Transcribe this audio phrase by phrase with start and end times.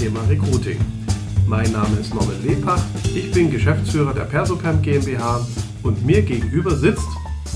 [0.00, 0.78] Thema Recruiting.
[1.46, 2.80] Mein Name ist Norman Lebach,
[3.14, 5.46] ich bin Geschäftsführer der Persocamp GmbH
[5.82, 7.06] und mir gegenüber sitzt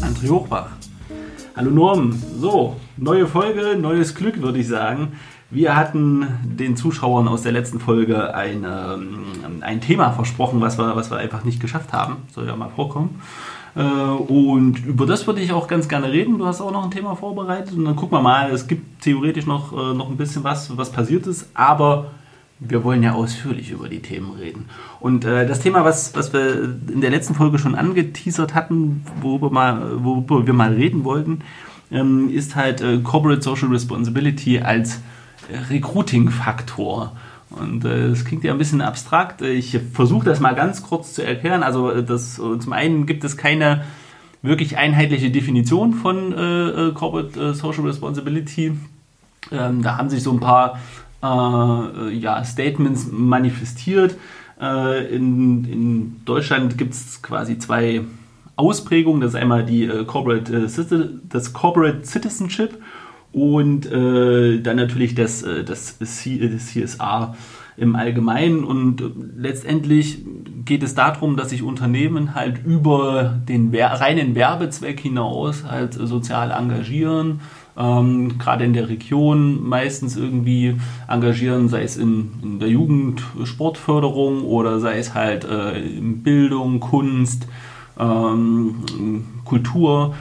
[0.02, 0.68] André Hochbach.
[1.56, 5.12] Hallo Norm, so, neue Folge, neues Glück würde ich sagen.
[5.50, 10.94] Wir hatten den Zuschauern aus der letzten Folge ein, ähm, ein Thema versprochen, was wir,
[10.96, 12.16] was wir einfach nicht geschafft haben.
[12.30, 13.22] Soll ja mal vorkommen.
[13.74, 16.36] Äh, und über das würde ich auch ganz gerne reden.
[16.36, 18.50] Du hast auch noch ein Thema vorbereitet und dann gucken wir mal.
[18.50, 22.10] Es gibt theoretisch noch, äh, noch ein bisschen was, was passiert ist, aber
[22.68, 24.66] wir wollen ja ausführlich über die Themen reden.
[25.00, 29.50] Und äh, das Thema, was, was wir in der letzten Folge schon angeteasert hatten, worüber,
[29.50, 31.40] mal, worüber wir mal reden wollten,
[31.90, 35.00] ähm, ist halt äh, Corporate Social Responsibility als
[35.70, 37.12] Recruiting-Faktor.
[37.50, 39.42] Und äh, das klingt ja ein bisschen abstrakt.
[39.42, 41.62] Ich versuche das mal ganz kurz zu erklären.
[41.62, 43.84] Also äh, das, äh, zum einen gibt es keine
[44.42, 48.72] wirklich einheitliche Definition von äh, Corporate Social Responsibility.
[49.50, 50.78] Ähm, da haben sich so ein paar
[51.24, 54.16] ja, Statements manifestiert.
[54.60, 58.02] In, in, Deutschland gibt es quasi zwei
[58.56, 59.20] Ausprägungen.
[59.20, 60.68] Das ist einmal die Corporate,
[61.28, 62.78] das Corporate Citizenship
[63.34, 67.34] und äh, dann natürlich das, äh, das CSR
[67.76, 68.62] im Allgemeinen.
[68.62, 69.02] Und
[69.36, 70.24] letztendlich
[70.64, 77.40] geht es darum, dass sich Unternehmen halt über den reinen Werbezweck hinaus halt sozial engagieren.
[77.76, 80.76] Ähm, gerade in der Region meistens irgendwie
[81.08, 86.78] engagieren, sei es in, in der Jugend Sportförderung oder sei es halt äh, in Bildung,
[86.78, 87.48] Kunst,
[87.98, 88.84] ähm,
[89.44, 90.14] Kultur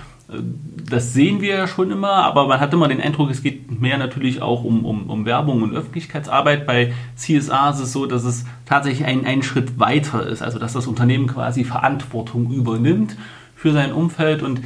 [0.90, 3.98] das sehen wir ja schon immer, aber man hat immer den Eindruck, es geht mehr
[3.98, 6.66] natürlich auch um, um, um Werbung und Öffentlichkeitsarbeit.
[6.66, 10.74] Bei CSR ist es so, dass es tatsächlich ein, ein Schritt weiter ist, also dass
[10.74, 13.18] das Unternehmen quasi Verantwortung übernimmt
[13.56, 14.44] für sein Umfeld.
[14.44, 14.62] Und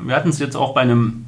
[0.00, 1.26] wir hatten es jetzt auch bei einem,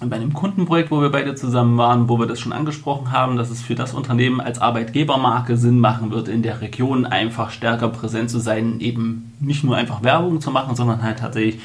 [0.00, 3.50] bei einem Kundenprojekt, wo wir beide zusammen waren, wo wir das schon angesprochen haben, dass
[3.50, 8.30] es für das Unternehmen als Arbeitgebermarke Sinn machen wird, in der Region einfach stärker präsent
[8.30, 11.60] zu sein, eben nicht nur einfach Werbung zu machen, sondern halt tatsächlich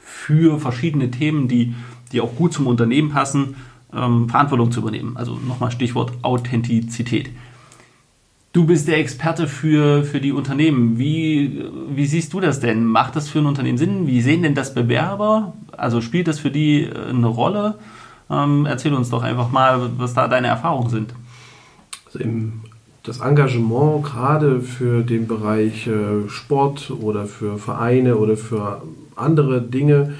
[0.00, 1.74] für verschiedene Themen, die,
[2.10, 3.54] die auch gut zum Unternehmen passen,
[3.92, 5.16] ähm, Verantwortung zu übernehmen.
[5.16, 7.30] Also nochmal Stichwort Authentizität.
[8.56, 10.98] Du bist der Experte für, für die Unternehmen.
[10.98, 12.86] Wie, wie siehst du das denn?
[12.86, 14.06] Macht das für ein Unternehmen Sinn?
[14.06, 15.52] Wie sehen denn das Bewerber?
[15.76, 17.74] Also spielt das für die äh, eine Rolle?
[18.30, 21.12] Ähm, erzähl uns doch einfach mal, was da deine Erfahrungen sind.
[22.06, 22.62] Also im,
[23.02, 28.80] das Engagement gerade für den Bereich äh, Sport oder für Vereine oder für
[29.16, 30.14] andere Dinge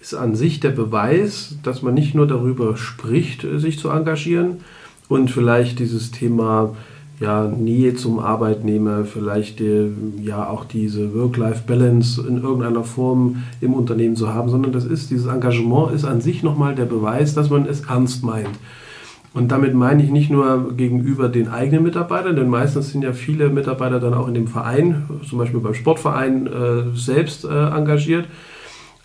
[0.00, 4.60] ist an sich der Beweis, dass man nicht nur darüber spricht, sich zu engagieren
[5.08, 6.76] und vielleicht dieses Thema
[7.20, 9.62] ja, Nähe zum Arbeitnehmer, vielleicht
[10.22, 15.26] ja auch diese Work-Life-Balance in irgendeiner Form im Unternehmen zu haben, sondern das ist, dieses
[15.26, 18.58] Engagement ist an sich nochmal der Beweis, dass man es ernst meint.
[19.32, 23.50] Und damit meine ich nicht nur gegenüber den eigenen Mitarbeitern, denn meistens sind ja viele
[23.50, 28.26] Mitarbeiter dann auch in dem Verein, zum Beispiel beim Sportverein, äh, selbst äh, engagiert,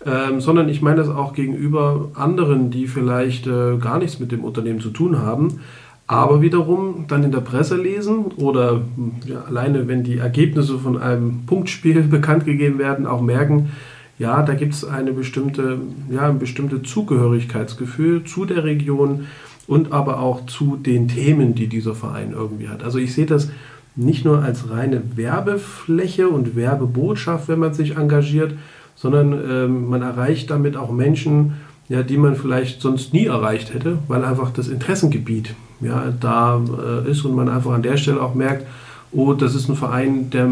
[0.04, 4.42] ähm, sondern ich meine das auch gegenüber anderen, die vielleicht äh, gar nichts mit dem
[4.42, 5.60] Unternehmen zu tun haben,
[6.06, 8.82] aber wiederum dann in der Presse lesen oder
[9.26, 13.70] ja, alleine, wenn die Ergebnisse von einem Punktspiel bekannt gegeben werden, auch merken,
[14.18, 15.78] ja, da gibt es eine bestimmte,
[16.10, 19.26] ja, ein bestimmtes Zugehörigkeitsgefühl zu der Region
[19.66, 22.82] und aber auch zu den Themen, die dieser Verein irgendwie hat.
[22.82, 23.50] Also ich sehe das
[23.94, 28.54] nicht nur als reine Werbefläche und Werbebotschaft, wenn man sich engagiert,
[28.94, 31.54] sondern ähm, man erreicht damit auch Menschen,
[31.88, 36.60] ja, die man vielleicht sonst nie erreicht hätte, weil einfach das Interessengebiet ja, da
[37.06, 38.66] äh, ist und man einfach an der Stelle auch merkt,
[39.12, 40.48] oh, das ist ein Verein, der,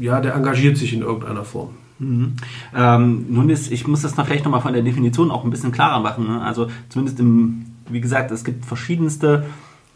[0.00, 1.70] ja, der engagiert sich in irgendeiner Form.
[1.98, 2.34] Mhm.
[2.76, 5.72] Ähm, nun ist, ich muss das noch vielleicht nochmal von der Definition auch ein bisschen
[5.72, 6.28] klarer machen.
[6.28, 6.40] Ne?
[6.40, 9.44] Also zumindest im wie gesagt, es gibt verschiedenste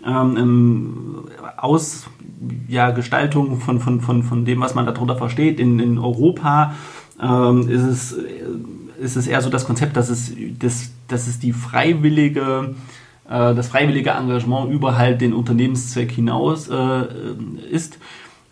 [0.05, 1.25] ähm,
[1.57, 5.61] Ausgestaltungen ja, von, von, von, von dem, was man darunter versteht.
[5.61, 6.75] In, in Europa
[7.21, 8.17] ähm, ist, es,
[9.01, 12.75] ist es eher so das Konzept, dass es, das, dass es die freiwillige äh,
[13.33, 17.05] das freiwillige Engagement über halt den Unternehmenszweck hinaus äh,
[17.71, 17.99] ist.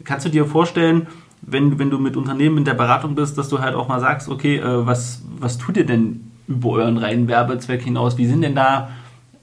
[0.04, 1.06] Kannst du dir vorstellen,
[1.42, 4.28] wenn, wenn du mit Unternehmen in der Beratung bist, dass du halt auch mal sagst,
[4.28, 8.18] okay, äh, was, was tut ihr denn über euren reinen Werbezweck hinaus?
[8.18, 8.90] Wie sind denn da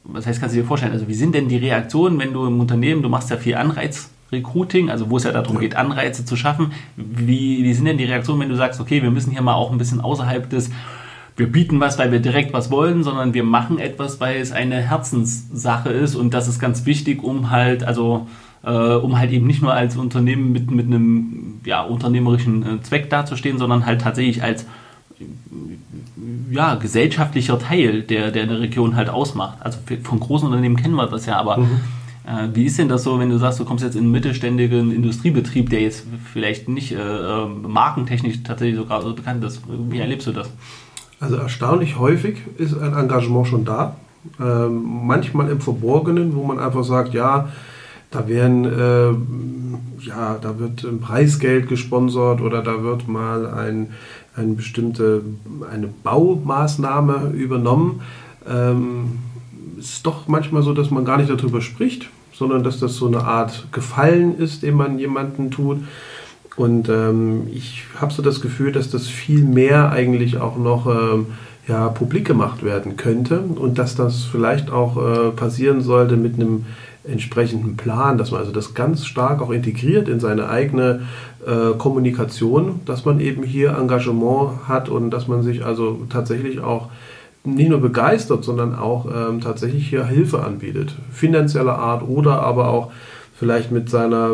[0.07, 2.59] was heißt, kannst du dir vorstellen, also wie sind denn die Reaktionen, wenn du im
[2.59, 6.71] Unternehmen, du machst ja viel Anreizrecruiting, also wo es ja darum geht, Anreize zu schaffen,
[6.95, 9.71] wie, wie sind denn die Reaktionen, wenn du sagst, okay, wir müssen hier mal auch
[9.71, 10.69] ein bisschen außerhalb des,
[11.37, 14.81] wir bieten was, weil wir direkt was wollen, sondern wir machen etwas, weil es eine
[14.81, 18.27] Herzenssache ist und das ist ganz wichtig, um halt, also
[18.63, 23.11] äh, um halt eben nicht nur als Unternehmen mit, mit einem ja, unternehmerischen äh, Zweck
[23.11, 24.65] dazustehen, sondern halt tatsächlich als
[26.51, 29.57] ja, gesellschaftlicher Teil, der, der eine Region halt ausmacht.
[29.61, 31.79] Also von großen Unternehmen kennen wir das ja, aber mhm.
[32.27, 34.91] Äh, wie ist denn das so, wenn du sagst, du kommst jetzt in einen mittelständigen
[34.91, 39.61] Industriebetrieb, der jetzt vielleicht nicht äh, äh, markentechnisch tatsächlich sogar so bekannt ist?
[39.67, 40.51] Wie erlebst du das?
[41.19, 43.95] Also erstaunlich häufig ist ein Engagement schon da.
[44.39, 47.49] Ähm, manchmal im Verborgenen, wo man einfach sagt, ja,
[48.11, 53.89] da werden, äh, ja, da wird ein Preisgeld gesponsert oder da wird mal ein,
[54.35, 55.23] eine bestimmte
[55.71, 58.01] eine Baumaßnahme übernommen.
[58.47, 59.19] Ähm,
[59.77, 63.23] ist doch manchmal so, dass man gar nicht darüber spricht, sondern dass das so eine
[63.23, 65.79] Art Gefallen ist, den man jemandem tut.
[66.57, 71.27] Und ähm, ich habe so das Gefühl, dass das viel mehr eigentlich auch noch ähm,
[71.67, 76.65] ja, publik gemacht werden könnte und dass das vielleicht auch äh, passieren sollte mit einem
[77.05, 81.01] entsprechenden Plan, dass man also das ganz stark auch integriert in seine eigene
[81.45, 86.89] äh, Kommunikation, dass man eben hier Engagement hat und dass man sich also tatsächlich auch
[87.43, 92.91] nicht nur begeistert, sondern auch ähm, tatsächlich hier Hilfe anbietet, finanzieller Art oder aber auch
[93.39, 94.31] vielleicht mit seiner,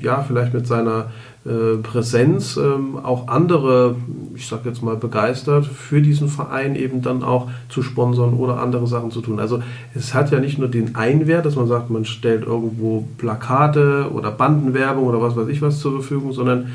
[0.00, 1.10] ja, vielleicht mit seiner
[1.46, 3.96] äh, Präsenz ähm, auch andere,
[4.34, 8.86] ich sag jetzt mal, begeistert für diesen Verein eben dann auch zu sponsern oder andere
[8.86, 9.40] Sachen zu tun.
[9.40, 9.62] Also
[9.94, 14.30] es hat ja nicht nur den Einwert, dass man sagt, man stellt irgendwo Plakate oder
[14.30, 16.72] Bandenwerbung oder was weiß ich was zur Verfügung, sondern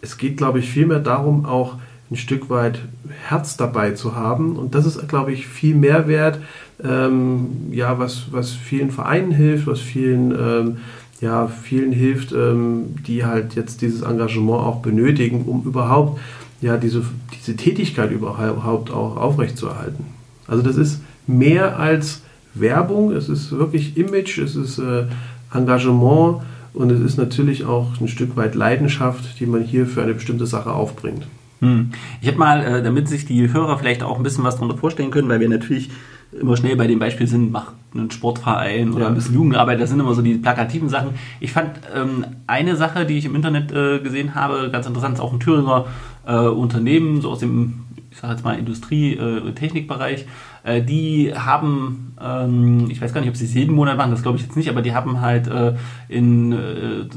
[0.00, 1.74] es geht, glaube ich, vielmehr darum, auch
[2.10, 2.80] ein Stück weit
[3.26, 4.56] Herz dabei zu haben.
[4.56, 6.38] Und das ist, glaube ich, viel mehr wert,
[6.82, 10.76] ähm, ja, was, was vielen Vereinen hilft, was vielen ähm,
[11.20, 16.20] ja, vielen hilft, ähm, die halt jetzt dieses Engagement auch benötigen, um überhaupt
[16.60, 17.04] ja, diese,
[17.36, 20.06] diese Tätigkeit überhaupt auch aufrechtzuerhalten.
[20.46, 22.22] Also das ist mehr als
[22.54, 25.04] Werbung, es ist wirklich Image, es ist äh,
[25.52, 26.42] Engagement
[26.74, 30.46] und es ist natürlich auch ein Stück weit Leidenschaft, die man hier für eine bestimmte
[30.46, 31.26] Sache aufbringt.
[31.60, 31.90] Hm.
[32.20, 35.10] Ich habe mal, äh, damit sich die Hörer vielleicht auch ein bisschen was darunter vorstellen
[35.10, 35.90] können, weil wir natürlich
[36.32, 39.08] immer schnell bei dem Beispiel sind, mach einen Sportverein oder ja.
[39.08, 41.10] ein bisschen Jugendarbeit, das sind immer so die plakativen Sachen.
[41.40, 45.20] Ich fand ähm, eine Sache, die ich im Internet äh, gesehen habe, ganz interessant, ist
[45.20, 45.86] auch ein Thüringer
[46.26, 50.26] äh, Unternehmen, so aus dem, ich sage jetzt mal, Industrie-Technikbereich.
[50.64, 54.22] Äh, die haben, ähm, ich weiß gar nicht, ob sie es jeden Monat machen, das
[54.22, 55.74] glaube ich jetzt nicht, aber die haben halt äh,
[56.08, 57.08] in, äh,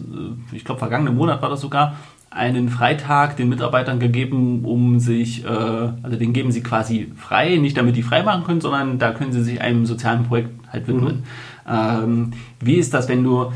[0.54, 1.96] ich glaube, vergangenen Monat war das sogar,
[2.32, 7.78] einen Freitag den Mitarbeitern gegeben, um sich, äh, also den geben sie quasi frei, nicht
[7.78, 11.18] damit die frei machen können, sondern da können sie sich einem sozialen Projekt halt widmen.
[11.18, 11.24] Mhm.
[11.70, 12.32] Ähm,
[12.62, 13.52] wie ist das, wenn du, äh,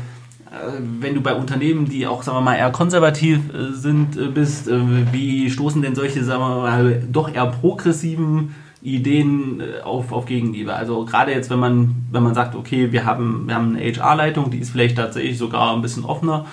[1.00, 4.68] wenn du bei Unternehmen, die auch, sagen wir mal, eher konservativ äh, sind, äh, bist,
[5.10, 10.74] wie stoßen denn solche, sagen wir mal, doch eher progressiven Ideen auf, auf Gegenliebe.
[10.74, 14.50] Also gerade jetzt, wenn man, wenn man sagt, okay, wir haben, wir haben eine HR-Leitung,
[14.50, 16.44] die ist vielleicht tatsächlich sogar ein bisschen offener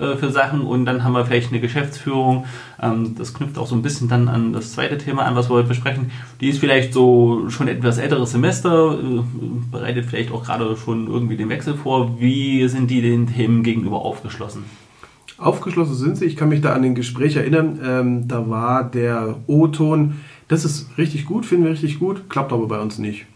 [0.00, 2.46] äh, für Sachen und dann haben wir vielleicht eine Geschäftsführung.
[2.80, 5.54] Ähm, das knüpft auch so ein bisschen dann an das zweite Thema an, was wir
[5.54, 6.10] heute besprechen.
[6.40, 9.22] Die ist vielleicht so schon etwas älteres Semester, äh,
[9.70, 12.20] bereitet vielleicht auch gerade schon irgendwie den Wechsel vor.
[12.20, 14.64] Wie sind die den Themen gegenüber aufgeschlossen?
[15.38, 16.26] Aufgeschlossen sind sie.
[16.26, 17.80] Ich kann mich da an den Gespräch erinnern.
[17.82, 20.16] Ähm, da war der O-Ton,
[20.48, 23.26] das ist richtig gut, finden wir richtig gut, klappt aber bei uns nicht.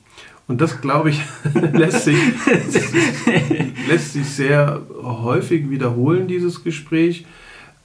[0.46, 1.22] Und das, glaube ich,
[1.72, 2.18] lässt, sich,
[3.88, 7.24] lässt sich sehr häufig wiederholen, dieses Gespräch,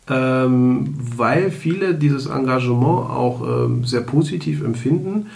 [0.09, 5.28] ähm, weil viele dieses Engagement auch ähm, sehr positiv empfinden,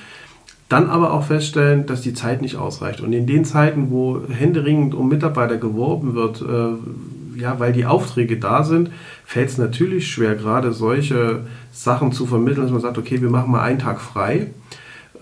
[0.68, 3.00] dann aber auch feststellen, dass die Zeit nicht ausreicht.
[3.00, 8.38] Und in den Zeiten, wo händeringend um Mitarbeiter geworben wird, äh, ja, weil die Aufträge
[8.38, 8.90] da sind,
[9.24, 13.52] fällt es natürlich schwer, gerade solche Sachen zu vermitteln, dass man sagt, okay, wir machen
[13.52, 14.48] mal einen Tag frei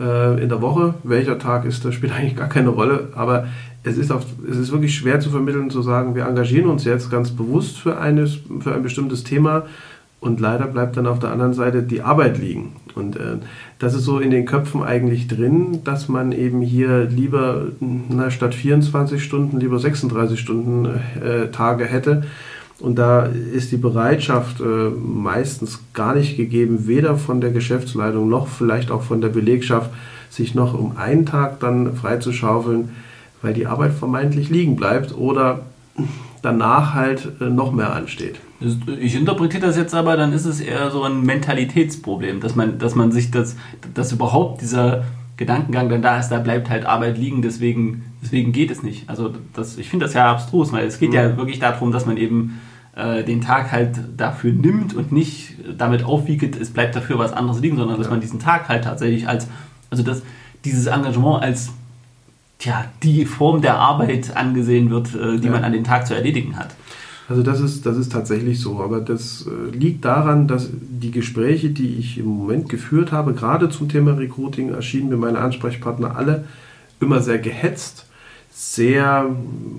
[0.02, 0.96] äh, in der Woche.
[1.04, 3.10] Welcher Tag ist, das spielt eigentlich gar keine Rolle.
[3.16, 3.48] Aber
[3.84, 7.10] es ist, auch, es ist wirklich schwer zu vermitteln, zu sagen, wir engagieren uns jetzt
[7.10, 9.64] ganz bewusst für, eines, für ein bestimmtes Thema.
[10.20, 12.74] Und leider bleibt dann auf der anderen Seite die Arbeit liegen.
[12.94, 13.38] Und äh,
[13.80, 18.54] das ist so in den Köpfen eigentlich drin, dass man eben hier lieber na, statt
[18.54, 22.24] 24 Stunden lieber 36 Stunden äh, Tage hätte
[22.82, 28.48] und da ist die Bereitschaft äh, meistens gar nicht gegeben, weder von der Geschäftsleitung noch
[28.48, 29.92] vielleicht auch von der Belegschaft,
[30.30, 32.90] sich noch um einen Tag dann freizuschaufeln,
[33.42, 35.62] weil die Arbeit vermeintlich liegen bleibt oder
[36.42, 38.40] danach halt äh, noch mehr ansteht.
[39.00, 42.96] Ich interpretiere das jetzt aber, dann ist es eher so ein Mentalitätsproblem, dass man, dass
[42.96, 43.56] man sich das,
[43.94, 45.04] dass überhaupt dieser
[45.38, 49.10] Gedankengang dann da ist, da bleibt halt Arbeit liegen, deswegen, deswegen geht es nicht.
[49.10, 51.16] Also das, ich finde das ja abstrus, weil es geht mhm.
[51.16, 52.60] ja wirklich darum, dass man eben
[52.96, 57.62] äh, den Tag halt dafür nimmt und nicht damit aufwiegt, es bleibt dafür was anderes
[57.62, 59.48] liegen, sondern dass man diesen Tag halt tatsächlich als,
[59.90, 60.24] also dass
[60.66, 61.72] dieses Engagement als
[62.60, 65.52] tja, die Form der Arbeit angesehen wird, äh, die ja.
[65.52, 66.76] man an dem Tag zu erledigen hat.
[67.30, 71.70] Also das ist, das ist tatsächlich so, aber das äh, liegt daran, dass die Gespräche,
[71.70, 76.44] die ich im Moment geführt habe, gerade zum Thema Recruiting, erschienen mir meine Ansprechpartner alle
[77.00, 78.06] immer sehr gehetzt
[78.62, 79.26] sehr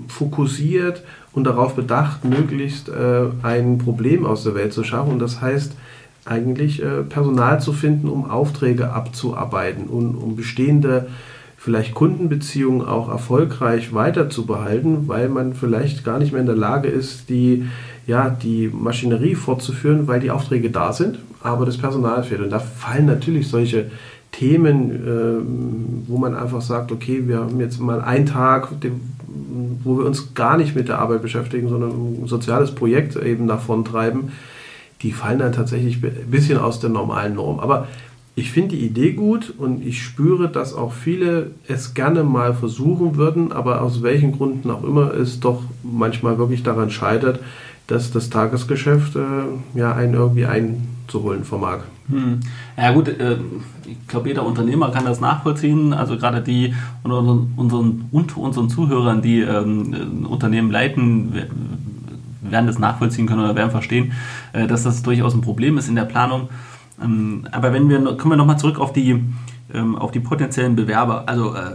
[0.09, 5.13] fokussiert und darauf bedacht, möglichst äh, ein Problem aus der Welt zu schaffen.
[5.13, 5.71] Und das heißt
[6.25, 11.07] eigentlich äh, Personal zu finden, um Aufträge abzuarbeiten und um bestehende
[11.55, 16.57] vielleicht Kundenbeziehungen auch erfolgreich weiter zu behalten, weil man vielleicht gar nicht mehr in der
[16.57, 17.63] Lage ist, die,
[18.05, 22.41] ja, die Maschinerie fortzuführen, weil die Aufträge da sind, aber das Personal fehlt.
[22.41, 23.91] Und da fallen natürlich solche
[24.33, 28.69] Themen, äh, wo man einfach sagt, okay, wir haben jetzt mal einen Tag,
[29.83, 33.85] wo wir uns gar nicht mit der Arbeit beschäftigen, sondern ein soziales Projekt eben davon
[33.85, 34.31] treiben,
[35.01, 37.59] die fallen dann tatsächlich ein bisschen aus der normalen Norm.
[37.59, 37.87] Aber
[38.35, 43.15] ich finde die Idee gut und ich spüre, dass auch viele es gerne mal versuchen
[43.15, 47.39] würden, aber aus welchen Gründen auch immer es doch manchmal wirklich daran scheitert,
[47.85, 51.81] dass das Tagesgeschäft äh, ja einen irgendwie einzuholen vermag.
[52.09, 52.41] Hm.
[52.77, 53.37] Ja gut, äh,
[53.85, 55.93] ich glaube, jeder Unternehmer kann das nachvollziehen.
[55.93, 57.19] Also gerade die unter
[57.55, 61.33] unseren, unter unseren Zuhörern, die ähm, Unternehmen leiten,
[62.41, 64.13] werden das nachvollziehen können oder werden verstehen,
[64.53, 66.49] äh, dass das durchaus ein Problem ist in der Planung.
[67.01, 69.23] Ähm, aber wenn wir, kommen wir nochmal zurück auf die,
[69.73, 71.23] ähm, auf die potenziellen Bewerber.
[71.27, 71.71] Also, äh,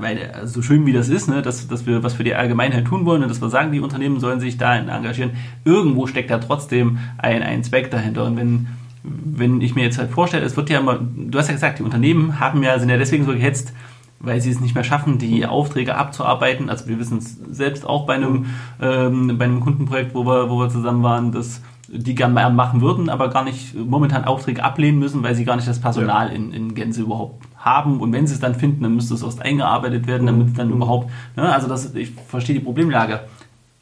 [0.00, 2.86] weil äh, so schön wie das ist, ne, dass, dass wir was für die Allgemeinheit
[2.86, 5.32] tun wollen und dass wir sagen, die Unternehmen sollen sich da engagieren,
[5.64, 8.24] irgendwo steckt da trotzdem ein, ein Zweck dahinter.
[8.24, 8.66] Und wenn,
[9.04, 11.82] wenn ich mir jetzt halt vorstelle, es wird ja immer, du hast ja gesagt, die
[11.82, 13.72] Unternehmen haben ja, sind ja deswegen so gehetzt,
[14.18, 16.70] weil sie es nicht mehr schaffen, die Aufträge abzuarbeiten.
[16.70, 18.46] Also wir wissen es selbst auch bei einem,
[18.80, 23.10] ähm, bei einem Kundenprojekt, wo wir, wo wir zusammen waren, dass die gerne machen würden,
[23.10, 26.34] aber gar nicht momentan Aufträge ablehnen müssen, weil sie gar nicht das Personal ja.
[26.34, 28.00] in, in Gänze überhaupt haben.
[28.00, 30.68] Und wenn sie es dann finden, dann müsste es erst eingearbeitet werden, damit es dann
[30.68, 30.76] mhm.
[30.76, 33.20] überhaupt, ne, also das, ich verstehe die Problemlage.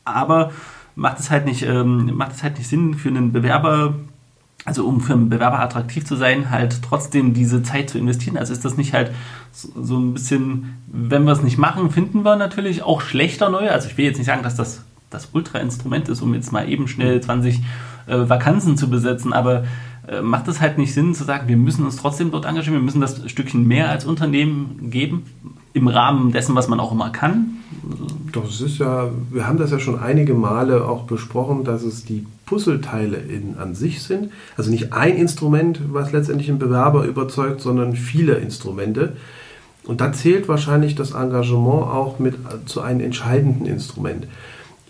[0.05, 0.51] Aber
[0.97, 3.95] macht es halt nicht, ähm, macht es halt nicht Sinn für einen Bewerber,
[4.65, 8.37] also um für einen Bewerber attraktiv zu sein, halt trotzdem diese Zeit zu investieren.
[8.37, 9.11] Also ist das nicht halt
[9.53, 13.73] so, ein bisschen, wenn wir es nicht machen, finden wir natürlich auch schlechter neue.
[13.73, 16.89] Also ich will jetzt nicht sagen, dass das das Ultra-Instrument ist, um jetzt mal eben
[16.89, 17.61] schnell 20
[18.07, 19.65] äh, Vakanzen zu besetzen, aber
[20.09, 22.85] äh, macht es halt nicht Sinn zu sagen, wir müssen uns trotzdem dort engagieren, wir
[22.85, 25.25] müssen das Stückchen mehr als Unternehmen geben,
[25.75, 27.59] im Rahmen dessen, was man auch immer kann?
[28.33, 32.05] Doch, es ist ja, wir haben das ja schon einige Male auch besprochen, dass es
[32.05, 34.31] die Puzzleteile in, an sich sind.
[34.59, 39.17] Also nicht ein Instrument, was letztendlich einen Bewerber überzeugt, sondern viele Instrumente.
[39.85, 42.35] Und da zählt wahrscheinlich das Engagement auch mit
[42.67, 44.27] zu einem entscheidenden Instrument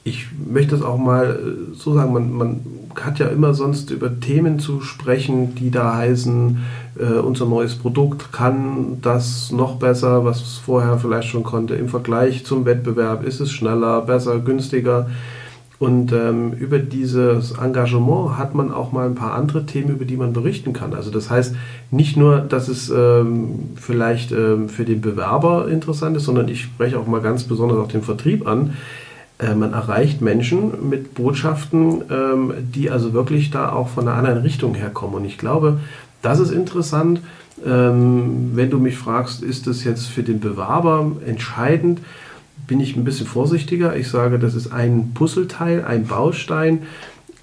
[0.04, 1.26] ich möchte es auch mal
[1.70, 2.60] äh, so sagen, man, man
[3.00, 6.58] hat ja immer sonst über Themen zu sprechen, die da heißen,
[6.98, 11.74] äh, unser neues Produkt kann das noch besser, was es vorher vielleicht schon konnte.
[11.74, 15.08] Im Vergleich zum Wettbewerb ist es schneller, besser, günstiger.
[15.82, 20.16] Und ähm, über dieses Engagement hat man auch mal ein paar andere Themen, über die
[20.16, 20.94] man berichten kann.
[20.94, 21.56] Also das heißt
[21.90, 27.00] nicht nur, dass es ähm, vielleicht ähm, für den Bewerber interessant ist, sondern ich spreche
[27.00, 28.74] auch mal ganz besonders auch den Vertrieb an
[29.40, 34.42] äh, man erreicht Menschen mit Botschaften, ähm, die also wirklich da auch von einer anderen
[34.42, 35.16] Richtung herkommen.
[35.16, 35.80] Und ich glaube,
[36.22, 37.22] das ist interessant.
[37.66, 42.02] Ähm, wenn du mich fragst, ist das jetzt für den Bewerber entscheidend,
[42.66, 43.96] bin ich ein bisschen vorsichtiger.
[43.96, 46.82] Ich sage, das ist ein Puzzleteil, ein Baustein.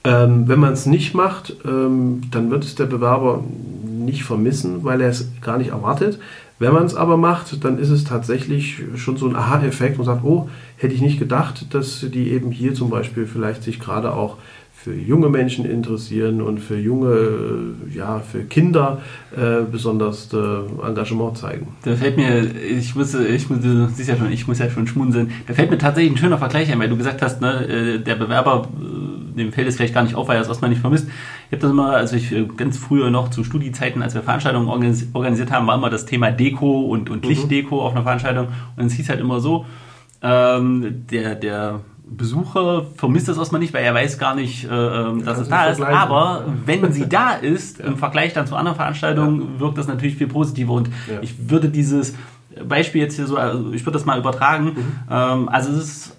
[0.03, 3.43] Ähm, wenn man es nicht macht, dann wird es der Bewerber
[3.83, 6.19] nicht vermissen, weil er es gar nicht erwartet.
[6.57, 10.25] Wenn man es aber macht, dann ist es tatsächlich schon so ein Aha-Effekt und sagt,
[10.25, 14.37] oh, hätte ich nicht gedacht, dass die eben hier zum Beispiel vielleicht sich gerade auch
[14.81, 19.01] für junge Menschen interessieren und für junge, äh, ja, für Kinder
[19.36, 20.38] äh, besonders äh,
[20.88, 21.75] Engagement zeigen.
[21.83, 24.88] Da fällt mir, ich muss, ich muss, du siehst ja schon, ich muss ja schon
[24.88, 25.31] schmunzeln.
[25.48, 28.15] Da fällt mir tatsächlich ein schöner Vergleich ein, weil du gesagt hast, ne, äh, der
[28.15, 31.09] Bewerber, äh, dem fällt es vielleicht gar nicht auf, weil er es erstmal nicht vermisst.
[31.48, 35.51] Ich habe das immer, also ich ganz früher noch zu Studiezeiten, als wir Veranstaltungen organisiert
[35.51, 37.29] haben, war immer das Thema Deko und, und mhm.
[37.29, 38.48] Lichtdeko auf einer Veranstaltung.
[38.77, 39.65] Und es hieß halt immer so,
[40.21, 45.23] ähm, der, der Besucher vermisst das erstmal nicht, weil er weiß gar nicht, äh, ähm,
[45.23, 45.81] dass es da ist.
[45.81, 47.85] Aber wenn sie da ist, ja.
[47.85, 49.59] im Vergleich dann zu anderen Veranstaltungen, ja.
[49.59, 50.73] wirkt das natürlich viel positiver.
[50.73, 50.89] Und
[51.21, 52.15] ich würde dieses
[52.67, 54.65] Beispiel jetzt hier so, also ich würde das mal übertragen.
[54.65, 54.85] Mhm.
[55.09, 56.17] Ähm, also es ist,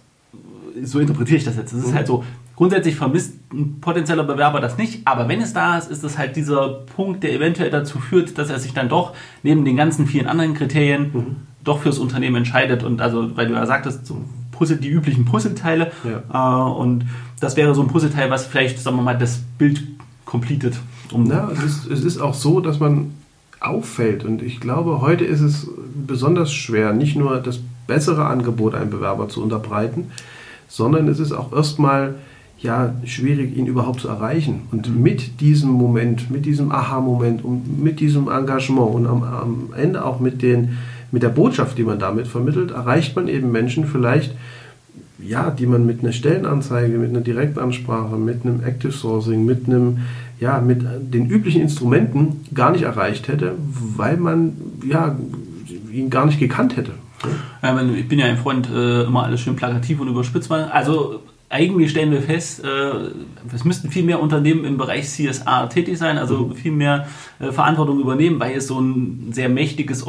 [0.82, 1.72] so interpretiere ich das jetzt.
[1.72, 1.96] Es ist mhm.
[1.96, 2.24] halt so,
[2.56, 6.36] grundsätzlich vermisst ein potenzieller Bewerber das nicht, aber wenn es da ist, ist es halt
[6.36, 10.26] dieser Punkt, der eventuell dazu führt, dass er sich dann doch neben den ganzen vielen
[10.26, 11.36] anderen Kriterien mhm.
[11.64, 12.84] doch fürs Unternehmen entscheidet.
[12.84, 14.22] Und also, weil du ja sagtest, so
[14.60, 15.90] Puzzle, die üblichen Puzzleteile.
[16.04, 16.68] Ja.
[16.68, 17.06] Äh, und
[17.40, 19.82] das wäre so ein Puzzleteil, was vielleicht, sagen wir mal, das Bild
[20.26, 20.78] completet.
[21.10, 23.12] Um ja, es ist, es ist auch so, dass man
[23.58, 24.22] auffällt.
[24.22, 25.66] Und ich glaube, heute ist es
[26.06, 30.10] besonders schwer, nicht nur das bessere Angebot einem Bewerber zu unterbreiten,
[30.68, 32.16] sondern es ist auch erstmal
[32.58, 34.68] ja, schwierig, ihn überhaupt zu erreichen.
[34.70, 35.02] Und mhm.
[35.02, 40.20] mit diesem Moment, mit diesem Aha-Moment und mit diesem Engagement und am, am Ende auch
[40.20, 40.76] mit den
[41.12, 44.34] mit der Botschaft, die man damit vermittelt, erreicht man eben Menschen vielleicht,
[45.18, 49.98] ja, die man mit einer Stellenanzeige, mit einer Direktansprache, mit einem Active Sourcing, mit einem,
[50.38, 53.54] ja, mit den üblichen Instrumenten gar nicht erreicht hätte,
[53.96, 54.56] weil man,
[54.88, 55.16] ja,
[55.92, 56.92] ihn gar nicht gekannt hätte.
[57.96, 62.12] ich bin ja ein Freund, äh, immer alles schön plakativ und überspitzt Also eigentlich stellen
[62.12, 62.92] wir fest, äh,
[63.52, 66.54] es müssten viel mehr Unternehmen im Bereich CSR tätig sein, also mhm.
[66.54, 67.08] viel mehr
[67.40, 70.06] äh, Verantwortung übernehmen, weil es so ein sehr mächtiges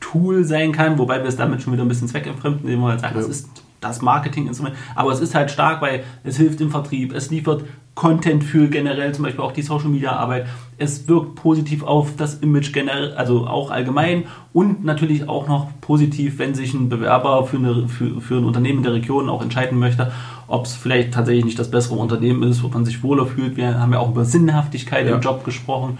[0.00, 3.00] Allround-Tool sein kann, wobei wir es damit schon wieder ein bisschen zweckentfremden, indem wir halt
[3.00, 3.20] sagen, ja.
[3.20, 3.48] das ist
[3.80, 4.76] das Marketinginstrument.
[4.94, 7.64] Aber es ist halt stark, weil es hilft im Vertrieb, es liefert
[7.94, 10.46] Content für generell zum Beispiel auch die Social Media Arbeit.
[10.78, 16.38] Es wirkt positiv auf das Image generell, also auch allgemein und natürlich auch noch positiv,
[16.38, 19.78] wenn sich ein Bewerber für, eine, für, für ein Unternehmen in der Region auch entscheiden
[19.78, 20.12] möchte,
[20.46, 23.56] ob es vielleicht tatsächlich nicht das bessere Unternehmen ist, wo man sich wohler fühlt.
[23.56, 25.16] Wir haben ja auch über Sinnhaftigkeit ja.
[25.16, 25.98] im Job gesprochen.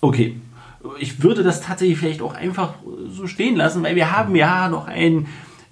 [0.00, 0.36] Okay,
[0.98, 2.74] ich würde das tatsächlich vielleicht auch einfach
[3.10, 5.26] so stehen lassen, weil wir haben ja noch ein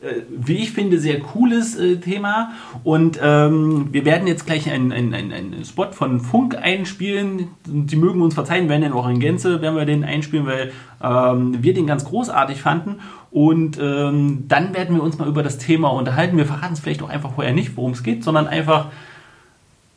[0.05, 2.53] äh, wie ich finde, sehr cooles äh, Thema.
[2.83, 7.49] Und ähm, wir werden jetzt gleich einen ein, ein Spot von Funk einspielen.
[7.67, 11.63] Die mögen uns verzeihen, werden den auch in Gänze, werden wir den einspielen, weil ähm,
[11.63, 12.97] wir den ganz großartig fanden.
[13.31, 16.37] Und ähm, dann werden wir uns mal über das Thema unterhalten.
[16.37, 18.89] Wir verraten es vielleicht auch einfach vorher nicht, worum es geht, sondern einfach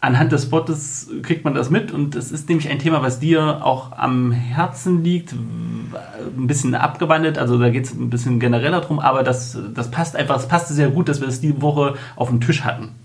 [0.08, 3.66] anhand des Spottes kriegt man das mit und es ist nämlich ein Thema, was dir
[3.66, 9.00] auch am Herzen liegt, ein bisschen abgewandelt, also da geht es ein bisschen genereller drum,
[9.00, 12.30] aber das, das passt einfach, es passte sehr gut, dass wir es die Woche auf
[12.30, 12.96] dem Tisch hatten.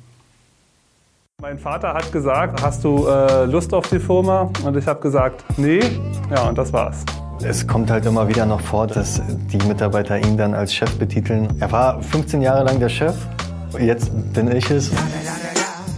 [1.40, 4.48] Mein Vater hat gesagt, hast du äh, Lust auf die Firma?
[4.64, 5.80] Und ich habe gesagt, nee.
[6.30, 7.04] Ja, und das war's.
[7.42, 9.20] Es kommt halt immer wieder noch vor, dass
[9.52, 11.48] die Mitarbeiter ihn dann als Chef betiteln.
[11.58, 13.16] Er war 15 Jahre lang der Chef,
[13.76, 14.92] jetzt bin ich es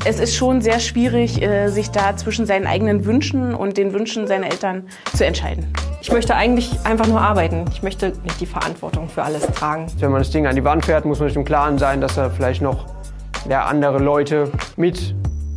[0.06, 4.26] es ist schon sehr schwierig, äh, sich da zwischen seinen eigenen Wünschen und den Wünschen
[4.26, 4.84] seiner Eltern
[5.16, 5.72] zu entscheiden.
[6.02, 7.64] Ich möchte eigentlich einfach nur arbeiten.
[7.72, 9.86] Ich möchte nicht die Verantwortung für alles tragen.
[9.98, 12.16] Wenn man das Ding an die Wand fährt, muss man sich im Klaren sein, dass
[12.16, 12.86] da vielleicht noch
[13.48, 15.14] ja, andere Leute mit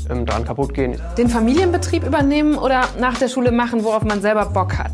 [0.10, 1.02] ähm, dran kaputt gehen.
[1.18, 4.94] Den Familienbetrieb übernehmen oder nach der Schule machen, worauf man selber Bock hat?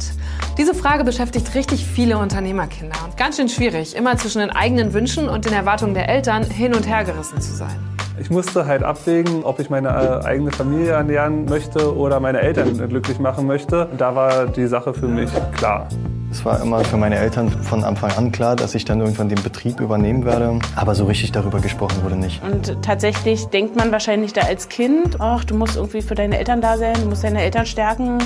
[0.57, 5.29] Diese Frage beschäftigt richtig viele Unternehmerkinder und ganz schön schwierig, immer zwischen den eigenen Wünschen
[5.29, 7.93] und den Erwartungen der Eltern hin und her gerissen zu sein.
[8.19, 12.77] Ich musste halt abwägen, ob ich meine äh, eigene Familie ernähren möchte oder meine Eltern
[12.87, 13.89] glücklich machen möchte.
[13.97, 15.87] Da war die Sache für mich klar.
[16.33, 19.41] Es war immer für meine Eltern von Anfang an klar, dass ich dann irgendwann den
[19.43, 20.57] Betrieb übernehmen werde.
[20.75, 22.41] Aber so richtig darüber gesprochen wurde nicht.
[22.43, 26.59] Und tatsächlich denkt man wahrscheinlich da als Kind, ach, du musst irgendwie für deine Eltern
[26.59, 28.17] da sein, du musst deine Eltern stärken.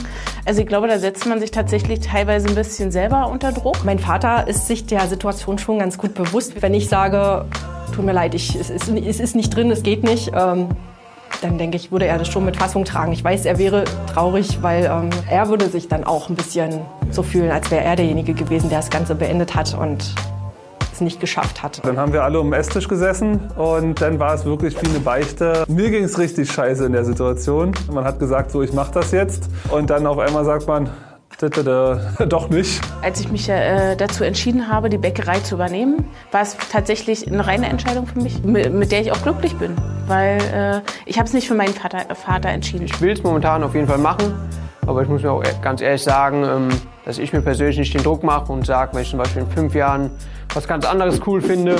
[0.45, 3.83] Also ich glaube, da setzt man sich tatsächlich teilweise ein bisschen selber unter Druck.
[3.83, 6.61] Mein Vater ist sich der Situation schon ganz gut bewusst.
[6.61, 7.45] Wenn ich sage,
[7.97, 10.69] tut mir leid, ich, es, ist, es ist nicht drin, es geht nicht, ähm,
[11.41, 13.11] dann denke ich, würde er das schon mit Fassung tragen.
[13.11, 17.23] Ich weiß, er wäre traurig, weil ähm, er würde sich dann auch ein bisschen so
[17.23, 20.13] fühlen, als wäre er derjenige gewesen, der das Ganze beendet hat und
[20.93, 21.83] es nicht geschafft hat.
[21.83, 24.99] Dann haben wir alle um den Esstisch gesessen und dann war es wirklich wie eine
[24.99, 25.63] Beichte.
[25.67, 27.71] Mir ging es richtig scheiße in der Situation.
[27.91, 30.89] Man hat gesagt, so ich mache das jetzt und dann auf einmal sagt man,
[31.39, 32.81] doch nicht.
[33.01, 37.45] Als ich mich äh, dazu entschieden habe, die Bäckerei zu übernehmen, war es tatsächlich eine
[37.45, 39.75] reine Entscheidung für mich, mit, mit der ich auch glücklich bin.
[40.07, 42.85] Weil äh, ich habe es nicht für meinen Vater, Vater entschieden.
[42.85, 44.33] Ich will es momentan auf jeden Fall machen,
[44.85, 46.69] aber ich muss mir auch e-, ganz ehrlich sagen, ähm,
[47.05, 49.49] dass ich mir persönlich nicht den Druck mache und sage, wenn ich zum Beispiel in
[49.49, 50.09] fünf Jahren
[50.53, 51.75] was ganz anderes cool finde,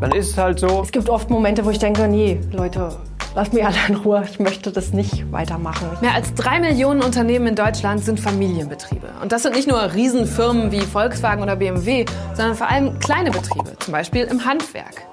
[0.00, 0.80] dann ist es halt so.
[0.82, 2.90] Es gibt oft Momente, wo ich denke, nee, Leute,
[3.34, 5.88] Lass mich alle in Ruhe, ich möchte das nicht weitermachen.
[6.02, 9.06] Mehr als drei Millionen Unternehmen in Deutschland sind Familienbetriebe.
[9.22, 13.72] Und das sind nicht nur Riesenfirmen wie Volkswagen oder BMW, sondern vor allem kleine Betriebe,
[13.78, 15.06] zum Beispiel im Handwerk.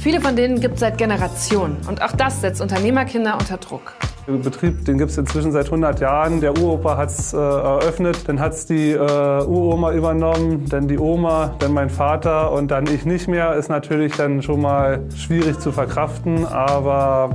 [0.00, 1.76] Viele von denen gibt es seit Generationen.
[1.86, 3.92] Und auch das setzt Unternehmerkinder unter Druck.
[4.26, 6.40] Den Betrieb, den gibt es inzwischen seit 100 Jahren.
[6.40, 10.98] Der Uropa hat es äh, eröffnet, dann hat es die äh, Uroma übernommen, dann die
[10.98, 13.54] Oma, dann mein Vater und dann ich nicht mehr.
[13.54, 17.30] Ist natürlich dann schon mal schwierig zu verkraften, aber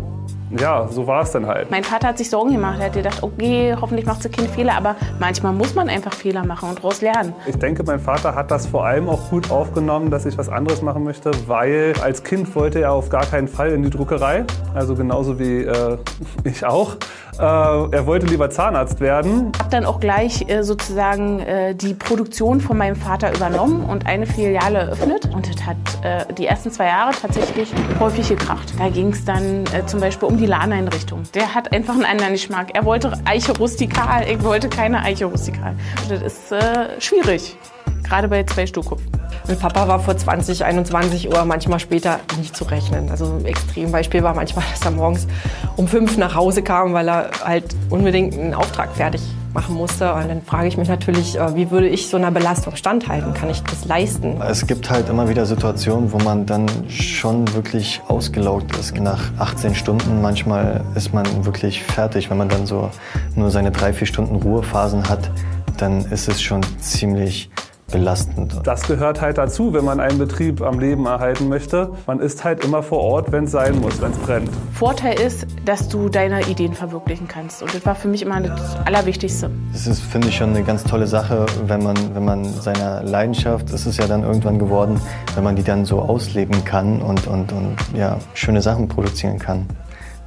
[0.52, 1.72] ja, so war es dann halt.
[1.72, 2.78] Mein Vater hat sich Sorgen gemacht.
[2.80, 6.46] Er hat gedacht, okay, hoffentlich macht das Kind Fehler, aber manchmal muss man einfach Fehler
[6.46, 7.34] machen und daraus lernen.
[7.48, 10.82] Ich denke, mein Vater hat das vor allem auch gut aufgenommen, dass ich was anderes
[10.82, 14.96] machen möchte, weil als Kind wollte er auf gar keinen Fall in die Druckerei, also
[14.96, 15.98] genauso wie äh,
[16.44, 16.96] ich auch.
[17.38, 19.52] Äh, er wollte lieber Zahnarzt werden.
[19.54, 24.06] Ich habe dann auch gleich äh, sozusagen äh, die Produktion von meinem Vater übernommen und
[24.06, 25.30] eine Filiale eröffnet.
[25.34, 28.74] Und das hat äh, die ersten zwei Jahre tatsächlich häufig gekracht.
[28.78, 31.24] Da ging es dann äh, zum Beispiel um die Ladeneinrichtung.
[31.34, 32.72] Der hat einfach einen anderen Geschmack.
[32.74, 35.76] Er wollte Eiche rustikal, ich wollte keine Eiche rustikal.
[36.10, 37.58] Das ist äh, schwierig.
[38.06, 39.02] Gerade bei zwei Strohkopf.
[39.48, 43.10] Mit Papa war vor 20, 21 Uhr manchmal später nicht zu rechnen.
[43.10, 45.28] Also ein Extrembeispiel war manchmal, dass er morgens
[45.76, 49.22] um fünf nach Hause kam, weil er halt unbedingt einen Auftrag fertig
[49.54, 50.14] machen musste.
[50.14, 53.34] Und dann frage ich mich natürlich, äh, wie würde ich so einer Belastung standhalten?
[53.34, 54.42] Kann ich das leisten?
[54.42, 59.00] Es gibt halt immer wieder Situationen, wo man dann schon wirklich ausgelaugt ist.
[59.00, 62.30] Nach 18 Stunden manchmal ist man wirklich fertig.
[62.30, 62.92] Wenn man dann so
[63.36, 65.32] nur seine drei, vier Stunden Ruhephasen hat,
[65.78, 67.50] dann ist es schon ziemlich
[67.96, 68.60] belastend.
[68.66, 71.92] Das gehört halt dazu, wenn man einen Betrieb am Leben erhalten möchte.
[72.08, 74.50] Man ist halt immer vor Ort, wenn es sein muss, wenn es brennt.
[74.74, 77.62] Vorteil ist, dass du deine Ideen verwirklichen kannst.
[77.62, 79.50] Und das war für mich immer das Allerwichtigste.
[79.72, 83.72] Das ist, finde ich, schon eine ganz tolle Sache, wenn man, wenn man seiner Leidenschaft,
[83.72, 85.00] das ist ja dann irgendwann geworden,
[85.36, 89.68] wenn man die dann so ausleben kann und, und, und ja, schöne Sachen produzieren kann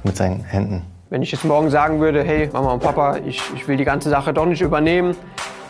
[0.03, 0.81] mit seinen Händen.
[1.11, 4.09] Wenn ich jetzt morgen sagen würde, hey Mama und Papa, ich, ich will die ganze
[4.09, 5.15] Sache doch nicht übernehmen,